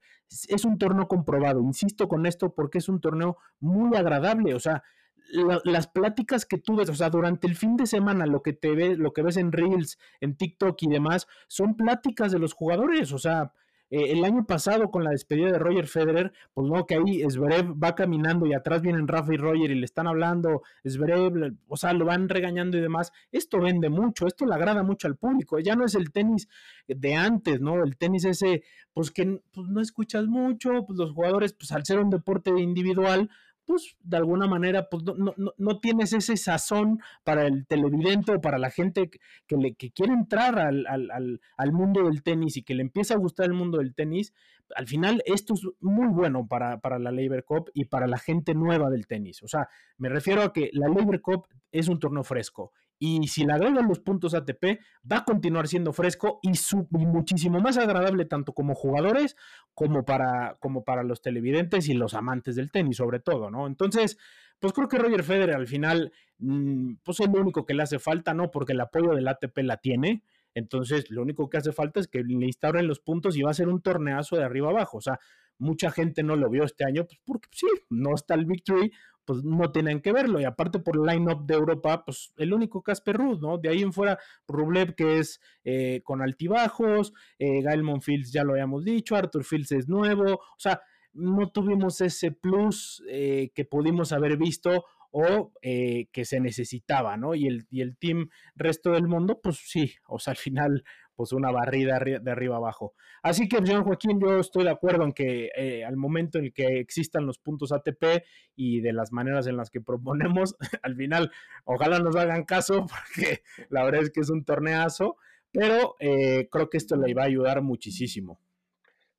Es 0.48 0.64
un 0.64 0.78
torneo 0.78 1.08
comprobado, 1.08 1.60
insisto 1.60 2.08
con 2.08 2.26
esto, 2.26 2.54
porque 2.54 2.78
es 2.78 2.88
un 2.88 3.00
torneo 3.00 3.36
muy 3.58 3.96
agradable. 3.96 4.54
O 4.54 4.60
sea, 4.60 4.82
las 5.30 5.86
pláticas 5.88 6.44
que 6.44 6.58
tú 6.58 6.76
ves, 6.76 6.88
o 6.88 6.94
sea, 6.94 7.10
durante 7.10 7.46
el 7.46 7.56
fin 7.56 7.76
de 7.76 7.86
semana, 7.86 8.26
lo 8.26 8.42
que 8.42 8.52
te 8.52 8.74
ves, 8.74 8.98
lo 8.98 9.12
que 9.12 9.22
ves 9.22 9.36
en 9.36 9.52
Reels, 9.52 9.98
en 10.20 10.36
TikTok 10.36 10.82
y 10.82 10.88
demás, 10.88 11.26
son 11.48 11.76
pláticas 11.76 12.32
de 12.32 12.38
los 12.38 12.52
jugadores. 12.52 13.12
O 13.12 13.18
sea, 13.18 13.52
eh, 13.90 14.12
el 14.12 14.24
año 14.24 14.46
pasado 14.46 14.90
con 14.90 15.02
la 15.02 15.10
despedida 15.10 15.50
de 15.50 15.58
Roger 15.58 15.88
Federer, 15.88 16.32
pues 16.54 16.68
no, 16.68 16.86
que 16.86 16.94
ahí 16.94 17.22
Zverev 17.28 17.74
va 17.82 17.96
caminando 17.96 18.46
y 18.46 18.54
atrás 18.54 18.82
vienen 18.82 19.08
Rafa 19.08 19.34
y 19.34 19.36
Roger 19.36 19.70
y 19.72 19.74
le 19.74 19.84
están 19.84 20.06
hablando, 20.06 20.62
Zverev, 20.88 21.56
o 21.66 21.76
sea, 21.76 21.92
lo 21.92 22.04
van 22.04 22.28
regañando 22.28 22.78
y 22.78 22.80
demás. 22.80 23.12
Esto 23.32 23.60
vende 23.60 23.88
mucho, 23.88 24.28
esto 24.28 24.46
le 24.46 24.54
agrada 24.54 24.84
mucho 24.84 25.08
al 25.08 25.16
público. 25.16 25.58
Ya 25.58 25.74
no 25.74 25.84
es 25.84 25.96
el 25.96 26.12
tenis 26.12 26.48
de 26.86 27.14
antes, 27.16 27.60
¿no? 27.60 27.82
El 27.82 27.96
tenis 27.96 28.24
ese, 28.24 28.62
pues 28.92 29.10
que 29.10 29.40
pues, 29.52 29.68
no 29.68 29.80
escuchas 29.80 30.26
mucho, 30.26 30.84
pues 30.86 30.96
los 30.96 31.10
jugadores, 31.10 31.52
pues 31.52 31.72
al 31.72 31.84
ser 31.84 31.98
un 31.98 32.10
deporte 32.10 32.50
individual, 32.60 33.28
pues 33.70 33.96
de 34.02 34.16
alguna 34.16 34.48
manera 34.48 34.88
pues, 34.90 35.04
no, 35.04 35.14
no, 35.14 35.54
no, 35.56 35.78
tienes 35.78 36.12
ese 36.12 36.36
sazón 36.36 37.00
para 37.22 37.46
el 37.46 37.68
televidente 37.68 38.32
o 38.32 38.40
para 38.40 38.58
la 38.58 38.68
gente 38.68 39.10
que, 39.46 39.56
le, 39.56 39.74
que 39.76 39.92
quiere 39.92 40.12
entrar 40.12 40.58
al, 40.58 40.88
al, 40.88 41.40
al, 41.56 41.72
mundo 41.72 42.02
del 42.02 42.24
tenis 42.24 42.56
y 42.56 42.64
que 42.64 42.74
le 42.74 42.82
empieza 42.82 43.14
a 43.14 43.18
gustar 43.18 43.46
el 43.46 43.52
mundo 43.52 43.78
del 43.78 43.94
tenis, 43.94 44.34
al 44.74 44.88
final 44.88 45.22
esto 45.24 45.54
es 45.54 45.62
muy 45.78 46.08
bueno 46.08 46.48
para, 46.48 46.80
para 46.80 46.98
la 46.98 47.12
Labor 47.12 47.44
Cup 47.44 47.70
y 47.72 47.84
para 47.84 48.08
la 48.08 48.18
gente 48.18 48.54
nueva 48.54 48.90
del 48.90 49.06
tenis. 49.06 49.40
O 49.44 49.46
sea, 49.46 49.68
me 49.98 50.08
refiero 50.08 50.42
a 50.42 50.52
que 50.52 50.70
la 50.72 50.88
Labor 50.88 51.20
Cup 51.20 51.46
es 51.70 51.86
un 51.86 52.00
torneo 52.00 52.24
fresco 52.24 52.72
y 53.02 53.26
si 53.28 53.46
le 53.46 53.54
agregan 53.54 53.88
los 53.88 53.98
puntos 53.98 54.34
ATP, 54.34 54.78
va 55.10 55.16
a 55.16 55.24
continuar 55.24 55.66
siendo 55.66 55.94
fresco 55.94 56.38
y, 56.42 56.52
muchísimo 56.90 57.58
más 57.58 57.78
agradable 57.78 58.26
tanto 58.26 58.52
como 58.52 58.74
jugadores 58.74 59.36
como 59.72 60.04
para, 60.04 60.58
como 60.60 60.84
para 60.84 61.02
los 61.02 61.22
televidentes 61.22 61.88
y 61.88 61.94
los 61.94 62.12
amantes 62.12 62.56
del 62.56 62.70
tenis, 62.70 62.98
sobre 62.98 63.18
todo, 63.18 63.50
¿no? 63.50 63.66
Entonces, 63.66 64.18
pues 64.58 64.74
creo 64.74 64.86
que 64.86 64.98
Roger 64.98 65.24
Federer 65.24 65.56
al 65.56 65.66
final, 65.66 66.12
mm, 66.38 66.96
pues 67.02 67.20
es 67.20 67.28
lo 67.30 67.40
único 67.40 67.64
que 67.64 67.72
le 67.72 67.82
hace 67.82 67.98
falta, 67.98 68.34
¿no? 68.34 68.50
Porque 68.50 68.74
el 68.74 68.80
apoyo 68.82 69.14
del 69.14 69.28
ATP 69.28 69.62
la 69.62 69.78
tiene. 69.78 70.22
Entonces, 70.54 71.10
lo 71.10 71.22
único 71.22 71.48
que 71.48 71.58
hace 71.58 71.72
falta 71.72 72.00
es 72.00 72.08
que 72.08 72.22
le 72.22 72.46
instauren 72.46 72.86
los 72.86 73.00
puntos 73.00 73.36
y 73.36 73.42
va 73.42 73.50
a 73.50 73.54
ser 73.54 73.68
un 73.68 73.80
torneazo 73.80 74.36
de 74.36 74.44
arriba 74.44 74.70
abajo. 74.70 74.98
O 74.98 75.00
sea, 75.00 75.18
mucha 75.58 75.90
gente 75.90 76.22
no 76.22 76.36
lo 76.36 76.50
vio 76.50 76.64
este 76.64 76.84
año, 76.84 77.04
pues 77.04 77.20
porque 77.24 77.48
sí, 77.52 77.68
no 77.90 78.14
está 78.14 78.34
el 78.34 78.46
Victory, 78.46 78.92
pues 79.24 79.44
no 79.44 79.70
tienen 79.70 80.00
que 80.00 80.12
verlo. 80.12 80.40
Y 80.40 80.44
aparte 80.44 80.80
por 80.80 80.98
line-up 81.06 81.46
de 81.46 81.54
Europa, 81.54 82.04
pues 82.04 82.32
el 82.36 82.52
único 82.52 82.82
Casper 82.82 83.16
Ruth, 83.16 83.40
¿no? 83.40 83.58
De 83.58 83.68
ahí 83.68 83.82
en 83.82 83.92
fuera, 83.92 84.18
Rublev, 84.48 84.94
que 84.94 85.18
es 85.18 85.40
eh, 85.64 86.00
con 86.02 86.22
altibajos, 86.22 87.12
eh, 87.38 87.62
Gael 87.62 87.82
Monfils 87.82 88.32
ya 88.32 88.42
lo 88.42 88.52
habíamos 88.52 88.84
dicho, 88.84 89.14
Arthur 89.14 89.44
Fields 89.44 89.72
es 89.72 89.88
nuevo, 89.88 90.34
o 90.34 90.58
sea, 90.58 90.80
no 91.12 91.50
tuvimos 91.50 92.00
ese 92.00 92.32
plus 92.32 93.02
eh, 93.08 93.50
que 93.54 93.64
pudimos 93.64 94.12
haber 94.12 94.36
visto 94.36 94.84
o 95.10 95.52
eh, 95.62 96.06
que 96.12 96.24
se 96.24 96.40
necesitaba, 96.40 97.16
¿no? 97.16 97.34
Y 97.34 97.46
el, 97.46 97.66
y 97.70 97.80
el 97.80 97.96
team 97.96 98.30
resto 98.54 98.92
del 98.92 99.08
mundo, 99.08 99.40
pues 99.42 99.58
sí, 99.64 99.94
o 100.06 100.18
sea, 100.18 100.32
al 100.32 100.36
final 100.36 100.84
pues 101.20 101.32
una 101.32 101.50
barrida 101.50 101.98
de 101.98 102.30
arriba 102.30 102.56
abajo. 102.56 102.94
Así 103.22 103.46
que, 103.46 103.58
señor 103.58 103.84
Joaquín, 103.84 104.18
yo 104.18 104.38
estoy 104.38 104.64
de 104.64 104.70
acuerdo 104.70 105.04
en 105.04 105.12
que 105.12 105.50
eh, 105.54 105.84
al 105.84 105.98
momento 105.98 106.38
en 106.38 106.50
que 106.50 106.78
existan 106.78 107.26
los 107.26 107.38
puntos 107.38 107.72
ATP 107.72 108.24
y 108.56 108.80
de 108.80 108.94
las 108.94 109.12
maneras 109.12 109.46
en 109.46 109.58
las 109.58 109.68
que 109.68 109.82
proponemos, 109.82 110.56
al 110.82 110.96
final, 110.96 111.30
ojalá 111.66 111.98
nos 111.98 112.16
hagan 112.16 112.44
caso, 112.44 112.86
porque 113.14 113.42
la 113.68 113.84
verdad 113.84 114.04
es 114.04 114.10
que 114.10 114.20
es 114.20 114.30
un 114.30 114.46
torneazo, 114.46 115.18
pero 115.52 115.94
eh, 115.98 116.48
creo 116.50 116.70
que 116.70 116.78
esto 116.78 116.96
le 116.96 117.12
va 117.12 117.24
a 117.24 117.26
ayudar 117.26 117.60
muchísimo. 117.60 118.40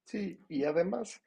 Sí, 0.06 0.44
y 0.50 0.64
además, 0.64 1.22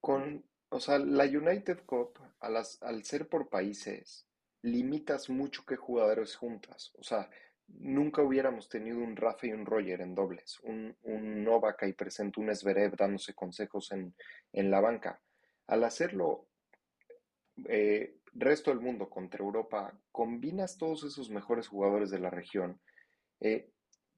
con, 0.00 0.44
o 0.72 0.80
sea, 0.80 0.98
la 0.98 1.24
United 1.24 1.84
Cup, 1.84 2.18
al 2.40 3.04
ser 3.04 3.28
por 3.28 3.48
países, 3.48 4.26
limitas 4.62 5.28
mucho 5.28 5.64
qué 5.66 5.76
jugadores 5.76 6.34
juntas. 6.34 6.92
O 6.98 7.02
sea, 7.02 7.28
nunca 7.68 8.22
hubiéramos 8.22 8.70
tenido 8.70 8.98
un 8.98 9.14
Rafa 9.14 9.46
y 9.46 9.52
un 9.52 9.66
Roger 9.66 10.00
en 10.00 10.14
dobles, 10.14 10.58
un, 10.62 10.96
un 11.02 11.44
Novak 11.44 11.82
ahí 11.82 11.92
presente, 11.92 12.40
un 12.40 12.54
Zverev 12.54 12.96
dándose 12.96 13.34
consejos 13.34 13.92
en, 13.92 14.14
la 14.70 14.80
banca. 14.80 15.20
Al 15.66 15.84
hacerlo 15.84 16.46
eh, 17.68 18.16
resto 18.32 18.70
del 18.70 18.80
mundo 18.80 19.10
contra 19.10 19.44
Europa, 19.44 19.94
combinas 20.10 20.78
todos 20.78 21.04
esos 21.04 21.28
mejores 21.28 21.68
jugadores 21.68 22.10
de 22.10 22.18
la 22.18 22.30
región, 22.30 22.80
eh, 23.40 23.70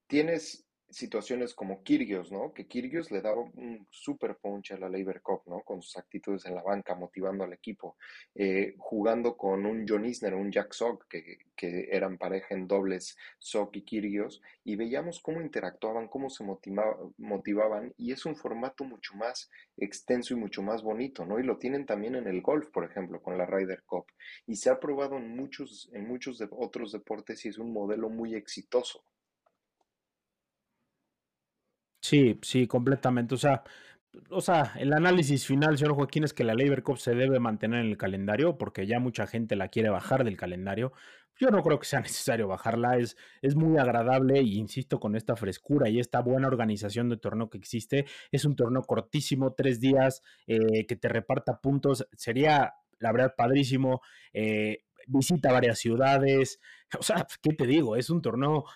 tienes 0.06 0.63
situaciones 0.90 1.54
como 1.54 1.82
Kirgios, 1.82 2.30
¿no? 2.30 2.52
Que 2.52 2.66
Kirgios 2.66 3.10
le 3.10 3.20
daba 3.20 3.40
un 3.40 3.86
super 3.90 4.36
punch 4.36 4.72
a 4.72 4.78
la 4.78 4.88
Labor 4.88 5.20
Cup, 5.22 5.42
¿no? 5.46 5.60
Con 5.62 5.82
sus 5.82 5.96
actitudes 5.96 6.46
en 6.46 6.54
la 6.54 6.62
banca, 6.62 6.94
motivando 6.94 7.44
al 7.44 7.52
equipo, 7.52 7.96
eh, 8.34 8.74
jugando 8.78 9.36
con 9.36 9.66
un 9.66 9.84
John 9.88 10.04
Isner, 10.04 10.34
un 10.34 10.52
Jack 10.52 10.72
Sock, 10.72 11.06
que, 11.08 11.38
que, 11.56 11.88
eran 11.90 12.18
pareja 12.18 12.54
en 12.54 12.68
dobles 12.68 13.16
Sock 13.38 13.76
y 13.76 13.82
Kirgios, 13.82 14.40
y 14.62 14.76
veíamos 14.76 15.20
cómo 15.20 15.40
interactuaban, 15.40 16.08
cómo 16.08 16.30
se 16.30 16.44
motivaban, 16.44 17.92
y 17.96 18.12
es 18.12 18.24
un 18.24 18.36
formato 18.36 18.84
mucho 18.84 19.14
más 19.16 19.50
extenso 19.76 20.34
y 20.34 20.36
mucho 20.36 20.62
más 20.62 20.82
bonito, 20.82 21.24
¿no? 21.24 21.40
Y 21.40 21.42
lo 21.42 21.58
tienen 21.58 21.86
también 21.86 22.14
en 22.14 22.28
el 22.28 22.40
golf, 22.40 22.70
por 22.70 22.84
ejemplo, 22.84 23.20
con 23.20 23.36
la 23.36 23.46
Ryder 23.46 23.82
Cup, 23.84 24.06
y 24.46 24.56
se 24.56 24.70
ha 24.70 24.78
probado 24.78 25.16
en 25.16 25.36
muchos, 25.36 25.90
en 25.92 26.06
muchos 26.06 26.38
de 26.38 26.48
otros 26.50 26.92
deportes 26.92 27.44
y 27.44 27.48
es 27.48 27.58
un 27.58 27.72
modelo 27.72 28.08
muy 28.10 28.34
exitoso. 28.34 29.04
Sí, 32.04 32.38
sí, 32.42 32.66
completamente. 32.66 33.34
O 33.34 33.38
sea, 33.38 33.62
o 34.28 34.42
sea, 34.42 34.72
el 34.78 34.92
análisis 34.92 35.46
final, 35.46 35.78
señor 35.78 35.94
Joaquín, 35.94 36.24
es 36.24 36.34
que 36.34 36.44
la 36.44 36.54
Labor 36.54 36.82
Cup 36.82 36.98
se 36.98 37.14
debe 37.14 37.40
mantener 37.40 37.80
en 37.80 37.86
el 37.86 37.96
calendario 37.96 38.58
porque 38.58 38.86
ya 38.86 39.00
mucha 39.00 39.26
gente 39.26 39.56
la 39.56 39.68
quiere 39.68 39.88
bajar 39.88 40.22
del 40.24 40.36
calendario. 40.36 40.92
Yo 41.40 41.48
no 41.48 41.62
creo 41.62 41.78
que 41.78 41.86
sea 41.86 42.00
necesario 42.02 42.46
bajarla, 42.46 42.98
es, 42.98 43.16
es 43.40 43.54
muy 43.56 43.78
agradable 43.78 44.42
y 44.42 44.58
insisto 44.58 45.00
con 45.00 45.16
esta 45.16 45.34
frescura 45.34 45.88
y 45.88 45.98
esta 45.98 46.20
buena 46.20 46.46
organización 46.48 47.08
de 47.08 47.16
torneo 47.16 47.48
que 47.48 47.56
existe. 47.58 48.04
Es 48.30 48.44
un 48.44 48.54
torneo 48.54 48.82
cortísimo, 48.82 49.54
tres 49.54 49.80
días, 49.80 50.22
eh, 50.46 50.84
que 50.86 50.96
te 50.96 51.08
reparta 51.08 51.58
puntos. 51.62 52.06
Sería, 52.12 52.74
la 52.98 53.12
verdad, 53.12 53.34
padrísimo. 53.34 54.02
Eh, 54.34 54.84
visita 55.06 55.52
varias 55.52 55.78
ciudades. 55.78 56.60
O 57.00 57.02
sea, 57.02 57.26
¿qué 57.42 57.52
te 57.54 57.66
digo? 57.66 57.96
Es 57.96 58.08
un 58.08 58.22
torneo 58.22 58.66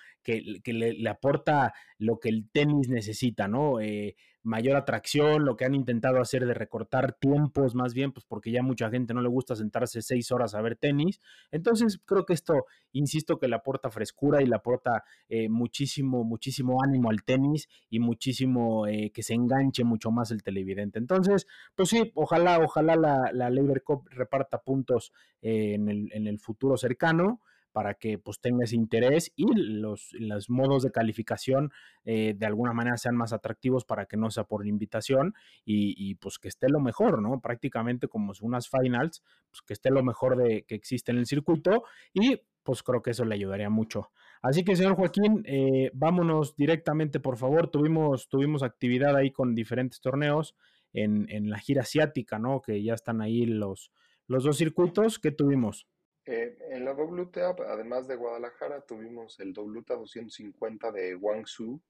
que, 0.62 0.73
le, 0.73 1.09
aporta 1.09 1.73
lo 1.99 2.19
que 2.19 2.29
el 2.29 2.49
tenis 2.51 2.88
necesita, 2.88 3.49
¿no? 3.49 3.81
Eh, 3.81 4.17
mayor 4.43 4.77
atracción, 4.77 5.45
lo 5.45 5.57
que 5.57 5.64
han 5.64 5.75
intentado 5.75 6.21
hacer 6.21 6.47
de 6.47 6.55
recortar 6.55 7.12
tiempos 7.12 7.75
más 7.75 7.95
bien, 7.95 8.12
pues 8.12 8.25
porque 8.27 8.51
ya 8.51 8.62
mucha 8.62 8.91
gente 8.91 9.14
no 9.14 9.21
le 9.21 9.29
gusta 9.29 9.57
sentarse 9.57 10.03
seis 10.03 10.31
horas 10.33 10.55
a 10.55 10.62
ver 10.62 10.77
tenis. 10.77 11.21
Entonces 11.51 12.01
creo 12.05 12.25
que 12.25 12.35
esto, 12.35 12.67
insisto, 12.93 13.38
que 13.38 13.49
le 13.49 13.57
aporta 13.57 13.91
frescura 13.91 14.43
y 14.43 14.47
le 14.47 14.57
aporta 14.57 15.05
eh, 15.29 15.49
muchísimo, 15.49 16.25
muchísimo 16.25 16.83
ánimo 16.83 17.11
al 17.11 17.23
tenis 17.25 17.69
y 17.91 18.01
muchísimo 18.01 18.87
eh, 18.87 19.11
que 19.12 19.23
se 19.23 19.35
enganche 19.35 19.85
mucho 19.85 20.11
más 20.11 20.31
el 20.31 20.43
televidente. 20.43 20.99
Entonces, 20.99 21.47
pues 21.75 21.91
sí, 21.91 22.11
ojalá, 22.14 22.59
ojalá 22.61 22.97
la, 22.97 23.31
la 23.33 23.51
Labor 23.51 23.83
Cup 23.83 24.09
reparta 24.11 24.59
puntos 24.59 25.12
eh, 25.43 25.75
en, 25.75 25.88
el, 25.88 26.11
en 26.12 26.27
el 26.27 26.38
futuro 26.38 26.77
cercano 26.77 27.43
para 27.72 27.94
que 27.94 28.18
pues 28.18 28.40
tenga 28.40 28.64
ese 28.64 28.76
interés 28.76 29.33
y 29.37 29.46
los, 29.54 30.11
los 30.18 30.50
modos 30.50 30.83
de 30.83 30.90
calificación 30.90 31.70
eh, 32.04 32.35
de 32.37 32.46
alguna 32.46 32.72
manera 32.72 32.96
sean 32.96 33.16
más 33.16 33.33
atractivos 33.33 33.85
para 33.85 34.07
que 34.07 34.16
no 34.16 34.31
sea 34.31 34.44
por 34.44 34.66
invitación 34.66 35.35
y, 35.64 36.14
pues 36.16 36.38
que 36.38 36.48
esté 36.48 36.68
lo 36.68 36.81
mejor, 36.81 37.22
¿no? 37.22 37.40
Prácticamente 37.40 38.09
como 38.09 38.33
unas 38.40 38.68
finals, 38.68 39.22
pues 39.50 39.62
que 39.62 39.74
esté 39.74 39.90
lo 39.90 40.02
mejor 40.02 40.37
de 40.37 40.64
que 40.64 40.74
existe 40.74 41.12
en 41.12 41.18
el 41.18 41.26
circuito 41.26 41.85
y 42.12 42.40
pues 42.62 42.83
creo 42.83 43.02
que 43.02 43.11
eso 43.11 43.24
le 43.24 43.35
ayudaría 43.35 43.70
mucho. 43.70 44.11
Así 44.42 44.62
que, 44.64 44.76
señor 44.76 44.94
Joaquín, 44.94 45.42
eh, 45.46 45.90
vámonos 45.94 46.54
directamente, 46.54 47.18
por 47.18 47.37
favor. 47.37 47.70
Tuvimos, 47.70 48.28
tuvimos 48.28 48.62
actividad 48.62 49.16
ahí 49.16 49.31
con 49.31 49.54
diferentes 49.54 50.00
torneos 50.00 50.54
en, 50.92 51.26
en 51.31 51.50
la 51.50 51.59
gira 51.59 51.83
asiática, 51.83 52.38
¿no? 52.38 52.61
Que 52.61 52.83
ya 52.83 52.94
están 52.94 53.20
ahí 53.20 53.46
los, 53.46 53.90
los 54.26 54.44
dos 54.44 54.59
circuitos. 54.59 55.18
¿Qué 55.18 55.33
tuvimos? 55.33 55.87
Eh, 56.31 56.59
en 56.73 56.85
la 56.85 56.93
WTA, 56.93 57.57
además 57.69 58.07
de 58.07 58.17
Guadalajara, 58.17 58.83
tuvimos 58.83 59.41
el 59.41 59.55
WTA 59.57 59.95
250 59.95 60.93
de 60.93 61.14
Guangzhou 61.14 61.81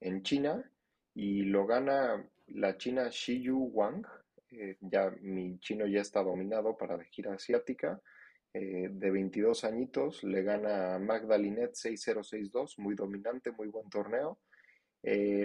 en 0.00 0.22
China 0.22 0.72
y 1.12 1.42
lo 1.42 1.66
gana 1.66 2.26
la 2.46 2.78
china 2.78 3.10
Yu 3.10 3.58
Wang. 3.58 4.06
Eh, 4.52 4.78
ya 4.80 5.10
mi 5.20 5.58
chino 5.58 5.86
ya 5.86 6.00
está 6.00 6.22
dominado 6.22 6.78
para 6.78 6.96
la 6.96 7.04
gira 7.04 7.34
asiática. 7.34 8.00
Eh, 8.54 8.88
de 8.90 9.10
22 9.10 9.62
añitos, 9.64 10.24
le 10.24 10.42
gana 10.42 10.94
a 10.94 10.98
Magdalinet 10.98 11.74
6-0-6-2, 11.74 12.78
muy 12.78 12.94
dominante, 12.94 13.52
muy 13.52 13.68
buen 13.68 13.90
torneo. 13.90 14.38
Y, 15.02 15.44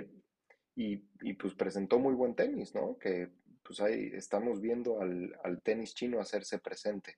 y, 0.76 1.34
pues 1.34 1.56
presentó 1.56 2.00
muy 2.00 2.14
buen 2.14 2.36
tenis, 2.36 2.74
¿no? 2.74 2.98
Que 2.98 3.34
pues 3.62 3.82
ahí 3.82 4.12
estamos 4.14 4.62
viendo 4.62 5.02
al, 5.02 5.38
al 5.44 5.62
tenis 5.62 5.94
chino 5.94 6.22
hacerse 6.22 6.60
presente. 6.60 7.18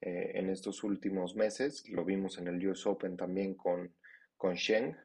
Eh, 0.00 0.30
en 0.34 0.48
estos 0.48 0.84
últimos 0.84 1.34
meses. 1.34 1.88
Lo 1.88 2.04
vimos 2.04 2.38
en 2.38 2.46
el 2.46 2.64
US 2.68 2.86
Open 2.86 3.16
también 3.16 3.54
con, 3.54 3.92
con 4.36 4.54
Sheng, 4.54 4.96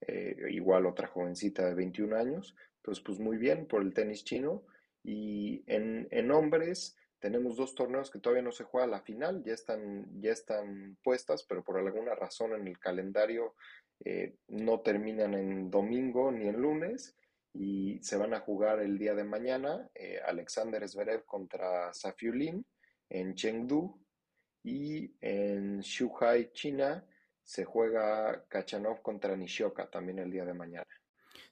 eh, 0.00 0.36
igual 0.50 0.86
otra 0.86 1.06
jovencita 1.06 1.64
de 1.64 1.74
21 1.74 2.16
años. 2.16 2.56
Entonces, 2.78 3.04
pues 3.04 3.20
muy 3.20 3.36
bien 3.36 3.66
por 3.66 3.82
el 3.82 3.94
tenis 3.94 4.24
chino. 4.24 4.64
Y 5.04 5.62
en, 5.66 6.08
en 6.10 6.32
hombres 6.32 6.96
tenemos 7.20 7.56
dos 7.56 7.76
torneos 7.76 8.10
que 8.10 8.18
todavía 8.18 8.42
no 8.42 8.50
se 8.50 8.64
juega 8.64 8.88
la 8.88 9.02
final, 9.02 9.44
ya 9.44 9.54
están, 9.54 10.08
ya 10.20 10.32
están 10.32 10.96
puestas, 11.04 11.44
pero 11.44 11.62
por 11.62 11.78
alguna 11.78 12.16
razón 12.16 12.52
en 12.52 12.66
el 12.66 12.80
calendario 12.80 13.54
eh, 14.04 14.34
no 14.48 14.80
terminan 14.80 15.34
en 15.34 15.70
domingo 15.70 16.32
ni 16.32 16.48
en 16.48 16.60
lunes 16.60 17.16
y 17.52 18.00
se 18.02 18.16
van 18.16 18.34
a 18.34 18.40
jugar 18.40 18.80
el 18.80 18.98
día 18.98 19.14
de 19.14 19.22
mañana. 19.22 19.88
Alexander 20.26 20.88
Zverev 20.88 21.24
contra 21.24 21.94
Safiulin 21.94 22.66
en 23.08 23.34
Chengdu 23.34 24.01
y 24.62 25.14
en 25.20 25.80
Shuhai, 25.80 26.52
China, 26.52 27.04
se 27.42 27.64
juega 27.64 28.44
Kachanov 28.48 29.02
contra 29.02 29.36
Nishioka 29.36 29.90
también 29.90 30.18
el 30.18 30.30
día 30.30 30.44
de 30.44 30.54
mañana. 30.54 30.86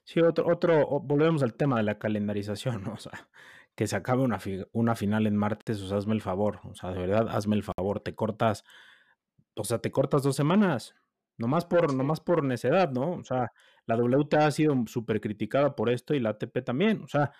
Sí, 0.03 0.19
otro, 0.19 0.47
otro, 0.47 0.99
volvemos 1.01 1.43
al 1.43 1.53
tema 1.53 1.77
de 1.77 1.83
la 1.83 1.99
calendarización, 1.99 2.83
¿no? 2.83 2.93
o 2.93 2.97
sea, 2.97 3.29
que 3.75 3.87
se 3.87 3.95
acabe 3.95 4.23
una, 4.23 4.39
una 4.71 4.95
final 4.95 5.27
en 5.27 5.35
martes, 5.35 5.81
o 5.81 5.87
sea, 5.87 5.97
hazme 5.97 6.15
el 6.15 6.21
favor, 6.21 6.59
o 6.63 6.75
sea, 6.75 6.91
de 6.91 6.99
verdad, 6.99 7.27
hazme 7.29 7.55
el 7.55 7.63
favor, 7.63 7.99
te 7.99 8.15
cortas, 8.15 8.63
o 9.55 9.63
sea, 9.63 9.79
te 9.79 9.91
cortas 9.91 10.23
dos 10.23 10.35
semanas, 10.35 10.95
nomás 11.37 11.65
por, 11.65 11.93
nomás 11.93 12.19
por 12.19 12.43
necedad, 12.43 12.91
¿no? 12.91 13.11
O 13.13 13.23
sea, 13.23 13.51
la 13.85 13.95
WTA 13.95 14.47
ha 14.47 14.51
sido 14.51 14.75
súper 14.87 15.21
criticada 15.21 15.75
por 15.75 15.89
esto 15.89 16.13
y 16.13 16.19
la 16.19 16.29
ATP 16.29 16.63
también, 16.63 17.03
o 17.03 17.07
sea, 17.07 17.31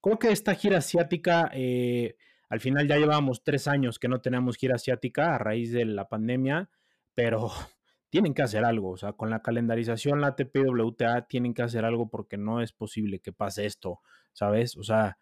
creo 0.00 0.18
que 0.18 0.30
esta 0.30 0.54
gira 0.54 0.78
asiática, 0.78 1.50
eh, 1.52 2.16
al 2.50 2.60
final 2.60 2.88
ya 2.88 2.98
llevábamos 2.98 3.44
tres 3.44 3.68
años 3.68 3.98
que 3.98 4.08
no 4.08 4.20
teníamos 4.20 4.56
gira 4.56 4.74
asiática 4.74 5.34
a 5.34 5.38
raíz 5.38 5.72
de 5.72 5.84
la 5.84 6.08
pandemia, 6.08 6.68
pero 7.14 7.48
tienen 8.10 8.34
que 8.34 8.42
hacer 8.42 8.64
algo. 8.64 8.90
O 8.90 8.96
sea, 8.96 9.12
con 9.12 9.30
la 9.30 9.40
calendarización, 9.40 10.20
la 10.20 10.34
TPWTA 10.34 11.28
tienen 11.28 11.54
que 11.54 11.62
hacer 11.62 11.84
algo 11.84 12.10
porque 12.10 12.36
no 12.36 12.60
es 12.60 12.72
posible 12.72 13.20
que 13.20 13.32
pase 13.32 13.66
esto, 13.66 14.00
¿sabes? 14.32 14.76
O 14.76 14.82
sea, 14.82 15.16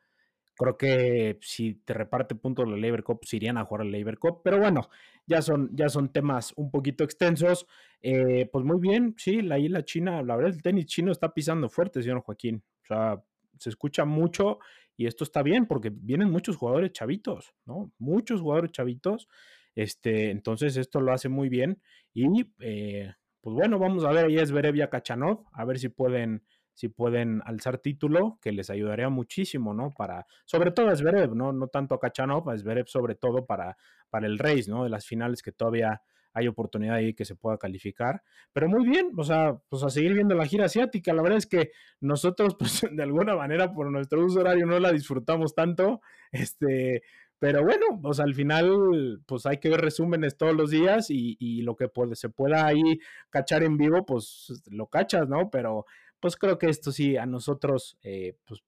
creo 0.56 0.78
que 0.78 1.38
si 1.42 1.74
te 1.74 1.92
reparte 1.92 2.34
puntos 2.34 2.66
la 2.66 2.78
Labor 2.78 3.04
Cup, 3.04 3.20
se 3.24 3.36
irían 3.36 3.58
a 3.58 3.64
jugar 3.66 3.84
la 3.84 3.98
Labor 3.98 4.18
Cup. 4.18 4.40
Pero 4.42 4.58
bueno, 4.58 4.88
ya 5.26 5.42
son, 5.42 5.68
ya 5.76 5.90
son 5.90 6.10
temas 6.10 6.54
un 6.56 6.70
poquito 6.70 7.04
extensos. 7.04 7.66
Eh, 8.00 8.48
pues 8.50 8.64
muy 8.64 8.80
bien, 8.80 9.14
sí, 9.18 9.42
la 9.42 9.58
isla 9.58 9.84
china, 9.84 10.22
la 10.22 10.34
verdad, 10.34 10.54
el 10.54 10.62
tenis 10.62 10.86
chino 10.86 11.12
está 11.12 11.34
pisando 11.34 11.68
fuerte, 11.68 12.02
señor 12.02 12.22
Joaquín. 12.22 12.64
O 12.84 12.86
sea, 12.86 13.22
se 13.58 13.68
escucha 13.68 14.06
mucho 14.06 14.60
y 14.98 15.06
esto 15.06 15.22
está 15.22 15.44
bien 15.44 15.66
porque 15.66 15.90
vienen 15.94 16.28
muchos 16.28 16.56
jugadores 16.56 16.92
chavitos, 16.92 17.54
¿no? 17.64 17.92
Muchos 17.98 18.40
jugadores 18.40 18.72
chavitos. 18.72 19.28
Este, 19.76 20.30
entonces 20.30 20.76
esto 20.76 21.00
lo 21.00 21.12
hace 21.12 21.28
muy 21.28 21.48
bien. 21.48 21.80
Y 22.12 22.26
eh, 22.58 23.14
pues 23.40 23.54
bueno, 23.54 23.78
vamos 23.78 24.04
a 24.04 24.10
ver 24.10 24.26
ahí 24.26 24.38
es 24.38 24.48
Zverev 24.48 24.74
y 24.74 24.82
a 24.82 24.90
Kachanov, 24.90 25.44
a 25.52 25.64
ver 25.64 25.78
si 25.78 25.88
pueden, 25.88 26.44
si 26.74 26.88
pueden 26.88 27.42
alzar 27.44 27.78
título, 27.78 28.40
que 28.42 28.50
les 28.50 28.70
ayudaría 28.70 29.08
muchísimo, 29.08 29.72
¿no? 29.72 29.92
Para, 29.96 30.26
sobre 30.44 30.72
todo 30.72 30.88
a 30.88 30.96
Zverev, 30.96 31.32
¿no? 31.32 31.52
No 31.52 31.68
tanto 31.68 31.94
a 31.94 32.00
Kachanov, 32.00 32.50
a 32.50 32.58
Zverev 32.58 32.88
sobre 32.88 33.14
todo 33.14 33.46
para, 33.46 33.76
para 34.10 34.26
el 34.26 34.36
race, 34.36 34.68
¿no? 34.68 34.82
De 34.82 34.90
las 34.90 35.06
finales 35.06 35.42
que 35.42 35.52
todavía 35.52 36.02
hay 36.38 36.48
oportunidad 36.48 36.96
ahí 36.96 37.14
que 37.14 37.24
se 37.24 37.36
pueda 37.36 37.58
calificar. 37.58 38.22
Pero 38.52 38.68
muy 38.68 38.88
bien, 38.88 39.12
o 39.16 39.24
sea, 39.24 39.58
pues 39.68 39.82
a 39.82 39.90
seguir 39.90 40.14
viendo 40.14 40.34
la 40.34 40.46
gira 40.46 40.66
asiática. 40.66 41.12
La 41.12 41.22
verdad 41.22 41.38
es 41.38 41.46
que 41.46 41.72
nosotros, 42.00 42.56
pues 42.58 42.86
de 42.90 43.02
alguna 43.02 43.36
manera, 43.36 43.72
por 43.72 43.90
nuestro 43.90 44.24
uso 44.24 44.40
horario, 44.40 44.66
no 44.66 44.78
la 44.78 44.92
disfrutamos 44.92 45.54
tanto. 45.54 46.00
Este, 46.32 47.02
pero 47.38 47.62
bueno, 47.62 48.00
pues 48.02 48.20
al 48.20 48.34
final, 48.34 49.22
pues 49.26 49.46
hay 49.46 49.58
que 49.58 49.68
ver 49.68 49.80
resúmenes 49.80 50.36
todos 50.36 50.54
los 50.54 50.70
días 50.70 51.06
y, 51.10 51.62
lo 51.62 51.76
que 51.76 51.88
puede, 51.88 52.16
se 52.16 52.28
pueda 52.28 52.66
ahí 52.66 53.00
cachar 53.30 53.62
en 53.62 53.76
vivo, 53.76 54.04
pues 54.04 54.62
lo 54.66 54.86
cachas, 54.88 55.28
¿no? 55.28 55.50
Pero 55.50 55.86
pues 56.20 56.36
creo 56.36 56.58
que 56.58 56.68
esto 56.68 56.90
sí 56.90 57.16
a 57.16 57.26
nosotros, 57.26 57.96
eh, 58.02 58.36
pues 58.44 58.62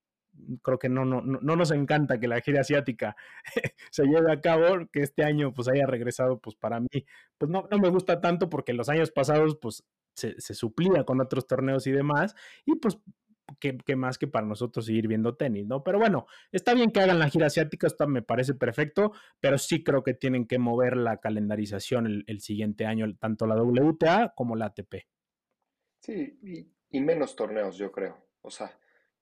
creo 0.62 0.78
que 0.78 0.88
no, 0.88 1.04
no, 1.04 1.20
no 1.22 1.56
nos 1.56 1.70
encanta 1.70 2.18
que 2.18 2.28
la 2.28 2.40
gira 2.40 2.60
asiática 2.60 3.16
se 3.90 4.04
lleve 4.04 4.32
a 4.32 4.40
cabo, 4.40 4.88
que 4.92 5.00
este 5.00 5.24
año 5.24 5.52
pues 5.52 5.68
haya 5.68 5.86
regresado, 5.86 6.38
pues 6.40 6.56
para 6.56 6.80
mí, 6.80 6.88
pues 7.38 7.50
no, 7.50 7.66
no 7.70 7.78
me 7.78 7.88
gusta 7.88 8.20
tanto 8.20 8.48
porque 8.48 8.72
los 8.72 8.88
años 8.88 9.10
pasados 9.10 9.58
pues 9.60 9.84
se, 10.14 10.54
suplía 10.54 11.04
con 11.04 11.20
otros 11.20 11.46
torneos 11.46 11.86
y 11.86 11.92
demás, 11.92 12.34
y 12.64 12.76
pues 12.76 12.98
que, 13.58 13.96
más 13.96 14.18
que 14.18 14.28
para 14.28 14.46
nosotros 14.46 14.86
seguir 14.86 15.08
viendo 15.08 15.36
tenis, 15.36 15.66
¿no? 15.66 15.82
Pero 15.82 15.98
bueno, 15.98 16.26
está 16.52 16.74
bien 16.74 16.90
que 16.90 17.00
hagan 17.00 17.18
la 17.18 17.28
gira 17.28 17.46
asiática, 17.46 17.86
esto 17.86 18.06
me 18.06 18.22
parece 18.22 18.54
perfecto, 18.54 19.12
pero 19.40 19.58
sí 19.58 19.82
creo 19.82 20.02
que 20.02 20.14
tienen 20.14 20.46
que 20.46 20.58
mover 20.58 20.96
la 20.96 21.18
calendarización 21.18 22.06
el, 22.06 22.24
el 22.26 22.40
siguiente 22.40 22.86
año, 22.86 23.12
tanto 23.16 23.46
la 23.46 23.60
WTA 23.60 24.34
como 24.36 24.56
la 24.56 24.66
ATP. 24.66 25.06
Sí, 26.00 26.70
y 26.90 27.00
menos 27.00 27.36
torneos, 27.36 27.76
yo 27.76 27.92
creo. 27.92 28.16
O 28.42 28.50
sea, 28.50 28.70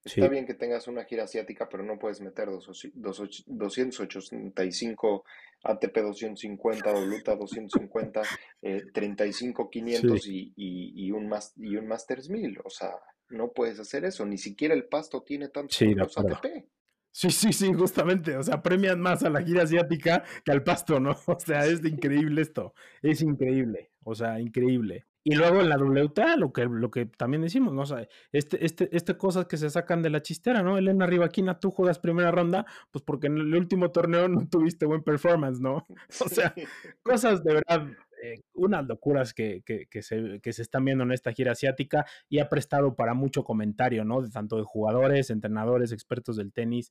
Está 0.05 0.29
bien 0.29 0.47
que 0.47 0.55
tengas 0.55 0.87
una 0.89 1.05
gira 1.05 1.25
asiática, 1.25 1.69
pero 1.69 1.83
no 1.83 1.99
puedes 1.99 2.21
meter 2.21 2.49
dos, 2.49 2.89
285 2.95 5.25
ATP 5.63 5.99
250, 5.99 6.93
WTA 6.93 7.37
250, 7.37 8.23
eh, 8.63 8.83
35 8.93 9.71
500 9.71 10.27
y, 10.29 10.53
y, 10.57 11.11
un 11.11 11.31
y 11.57 11.77
un 11.77 11.89
Masters 11.89 12.31
1000. 12.31 12.61
O 12.65 12.71
sea, 12.71 12.95
no 13.31 13.53
puedes 13.53 13.81
hacer 13.81 14.05
eso. 14.05 14.25
Ni 14.25 14.39
siquiera 14.39 14.75
el 14.75 14.85
pasto 14.85 15.23
tiene 15.23 15.49
tantos 15.49 15.77
sí, 15.77 15.95
ATP. 15.99 16.69
Sí, 17.11 17.31
sí, 17.31 17.53
sí, 17.53 17.73
justamente. 17.75 18.37
O 18.37 18.43
sea, 18.43 18.63
premian 18.63 19.01
más 19.01 19.25
a 19.25 19.31
la 19.31 19.43
gira 19.43 19.65
asiática 19.65 20.23
que 20.45 20.53
al 20.53 20.63
pasto, 20.63 21.01
¿no? 21.01 21.11
O 21.27 21.41
sea, 21.41 21.67
es 21.67 21.85
increíble 21.85 22.43
esto. 22.43 22.75
Es 23.03 23.23
increíble. 23.23 23.91
O 24.05 24.15
sea, 24.15 24.41
increíble. 24.41 25.07
Y 25.31 25.35
luego 25.35 25.61
en 25.61 25.69
la 25.69 25.77
WTA, 25.77 26.37
lo 26.37 26.55
que, 26.55 26.65
lo 26.65 26.91
que 26.91 27.05
también 27.05 27.43
decimos, 27.43 27.75
¿no? 27.75 27.83
O 27.83 27.87
sea, 27.87 28.09
este, 28.33 28.65
este, 28.65 28.89
este 28.97 29.19
cosas 29.19 29.45
que 29.45 29.59
se 29.59 29.69
sacan 29.69 30.01
de 30.01 30.09
la 30.09 30.23
chistera, 30.23 30.63
¿no? 30.63 30.79
Elena 30.79 31.05
Rivaquina, 31.07 31.61
tú 31.61 31.71
juegas 31.71 31.99
primera 31.99 32.31
ronda, 32.31 32.65
pues 32.91 33.05
porque 33.05 33.27
en 33.27 33.37
el 33.37 33.55
último 33.55 33.91
torneo 33.91 34.27
no 34.29 34.49
tuviste 34.49 34.87
buen 34.87 35.03
performance, 35.03 35.61
¿no? 35.61 35.87
O 36.25 36.29
sea, 36.31 36.55
cosas 37.03 37.45
de 37.45 37.53
verdad, 37.55 37.89
eh, 38.23 38.41
unas 38.55 38.87
locuras 38.87 39.35
que, 39.35 39.61
que, 39.67 39.85
que, 39.91 40.01
se, 40.01 40.41
que 40.41 40.55
se 40.55 40.63
están 40.63 40.87
viendo 40.87 41.05
en 41.05 41.13
esta 41.13 41.33
gira 41.33 41.53
asiática 41.53 42.07
y 42.31 42.39
ha 42.39 42.49
prestado 42.49 42.97
para 42.97 43.13
mucho 43.13 43.45
comentario, 43.45 44.07
¿no? 44.07 44.23
De 44.23 44.31
tanto 44.31 44.57
de 44.57 44.63
jugadores, 44.63 45.29
entrenadores, 45.29 45.93
expertos 45.93 46.37
del 46.37 46.55
tenis. 46.55 46.91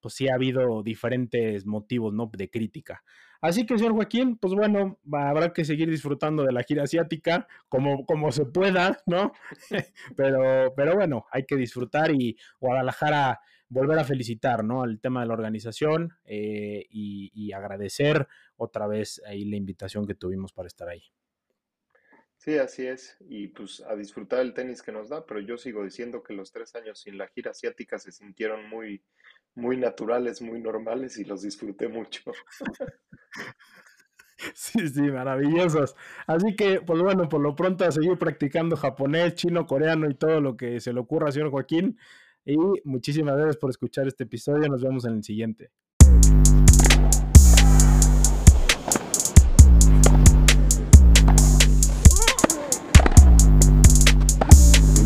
pues 0.00 0.14
sí 0.14 0.28
ha 0.28 0.34
habido 0.34 0.82
diferentes 0.82 1.66
motivos, 1.66 2.12
¿no? 2.12 2.28
De 2.36 2.50
crítica. 2.50 3.04
Así 3.40 3.66
que, 3.66 3.78
señor 3.78 3.94
Joaquín, 3.94 4.36
pues 4.36 4.54
bueno, 4.54 4.98
habrá 5.12 5.52
que 5.52 5.64
seguir 5.64 5.88
disfrutando 5.88 6.42
de 6.42 6.52
la 6.52 6.64
gira 6.64 6.82
asiática 6.82 7.46
como, 7.68 8.04
como 8.04 8.32
se 8.32 8.46
pueda, 8.46 8.98
¿no? 9.06 9.32
pero, 10.16 10.74
pero 10.74 10.94
bueno, 10.94 11.26
hay 11.30 11.44
que 11.44 11.56
disfrutar 11.56 12.10
y 12.10 12.36
Guadalajara 12.60 13.40
volver 13.68 13.98
a 13.98 14.04
felicitar, 14.04 14.64
¿no? 14.64 14.84
El 14.84 15.00
tema 15.00 15.20
de 15.20 15.26
la 15.26 15.34
organización 15.34 16.14
eh, 16.24 16.86
y, 16.90 17.30
y, 17.34 17.52
agradecer 17.52 18.26
otra 18.56 18.86
vez 18.86 19.22
ahí 19.26 19.44
la 19.44 19.56
invitación 19.56 20.06
que 20.06 20.14
tuvimos 20.14 20.52
para 20.52 20.66
estar 20.66 20.88
ahí. 20.88 21.02
Sí, 22.48 22.56
así 22.56 22.86
es. 22.86 23.14
Y 23.28 23.48
pues 23.48 23.82
a 23.86 23.94
disfrutar 23.94 24.40
el 24.40 24.54
tenis 24.54 24.80
que 24.80 24.90
nos 24.90 25.10
da, 25.10 25.26
pero 25.26 25.38
yo 25.38 25.58
sigo 25.58 25.84
diciendo 25.84 26.22
que 26.22 26.32
los 26.32 26.50
tres 26.50 26.74
años 26.76 26.98
sin 26.98 27.18
la 27.18 27.28
gira 27.28 27.50
asiática 27.50 27.98
se 27.98 28.10
sintieron 28.10 28.70
muy, 28.70 29.02
muy 29.54 29.76
naturales, 29.76 30.40
muy 30.40 30.58
normales 30.58 31.18
y 31.18 31.24
los 31.24 31.42
disfruté 31.42 31.88
mucho. 31.88 32.22
Sí, 34.54 34.88
sí, 34.88 35.02
maravillosos. 35.02 35.96
Así 36.28 36.54
que, 36.54 36.80
pues 36.80 37.02
bueno, 37.02 37.28
por 37.28 37.40
lo 37.40 37.56
pronto 37.56 37.84
a 37.84 37.90
seguir 37.90 38.16
practicando 38.18 38.76
japonés, 38.76 39.34
chino, 39.34 39.66
coreano 39.66 40.08
y 40.08 40.14
todo 40.14 40.40
lo 40.40 40.56
que 40.56 40.78
se 40.78 40.92
le 40.92 41.00
ocurra, 41.00 41.32
señor 41.32 41.50
Joaquín. 41.50 41.98
Y 42.44 42.56
muchísimas 42.84 43.34
gracias 43.34 43.56
por 43.56 43.70
escuchar 43.70 44.06
este 44.06 44.24
episodio. 44.24 44.68
Nos 44.68 44.80
vemos 44.80 45.04
en 45.06 45.14
el 45.14 45.24
siguiente. 45.24 45.72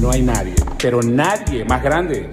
No 0.02 0.10
hay 0.10 0.20
nadie, 0.20 0.56
pero 0.80 1.00
nadie 1.00 1.64
más 1.64 1.80
grande. 1.80 2.28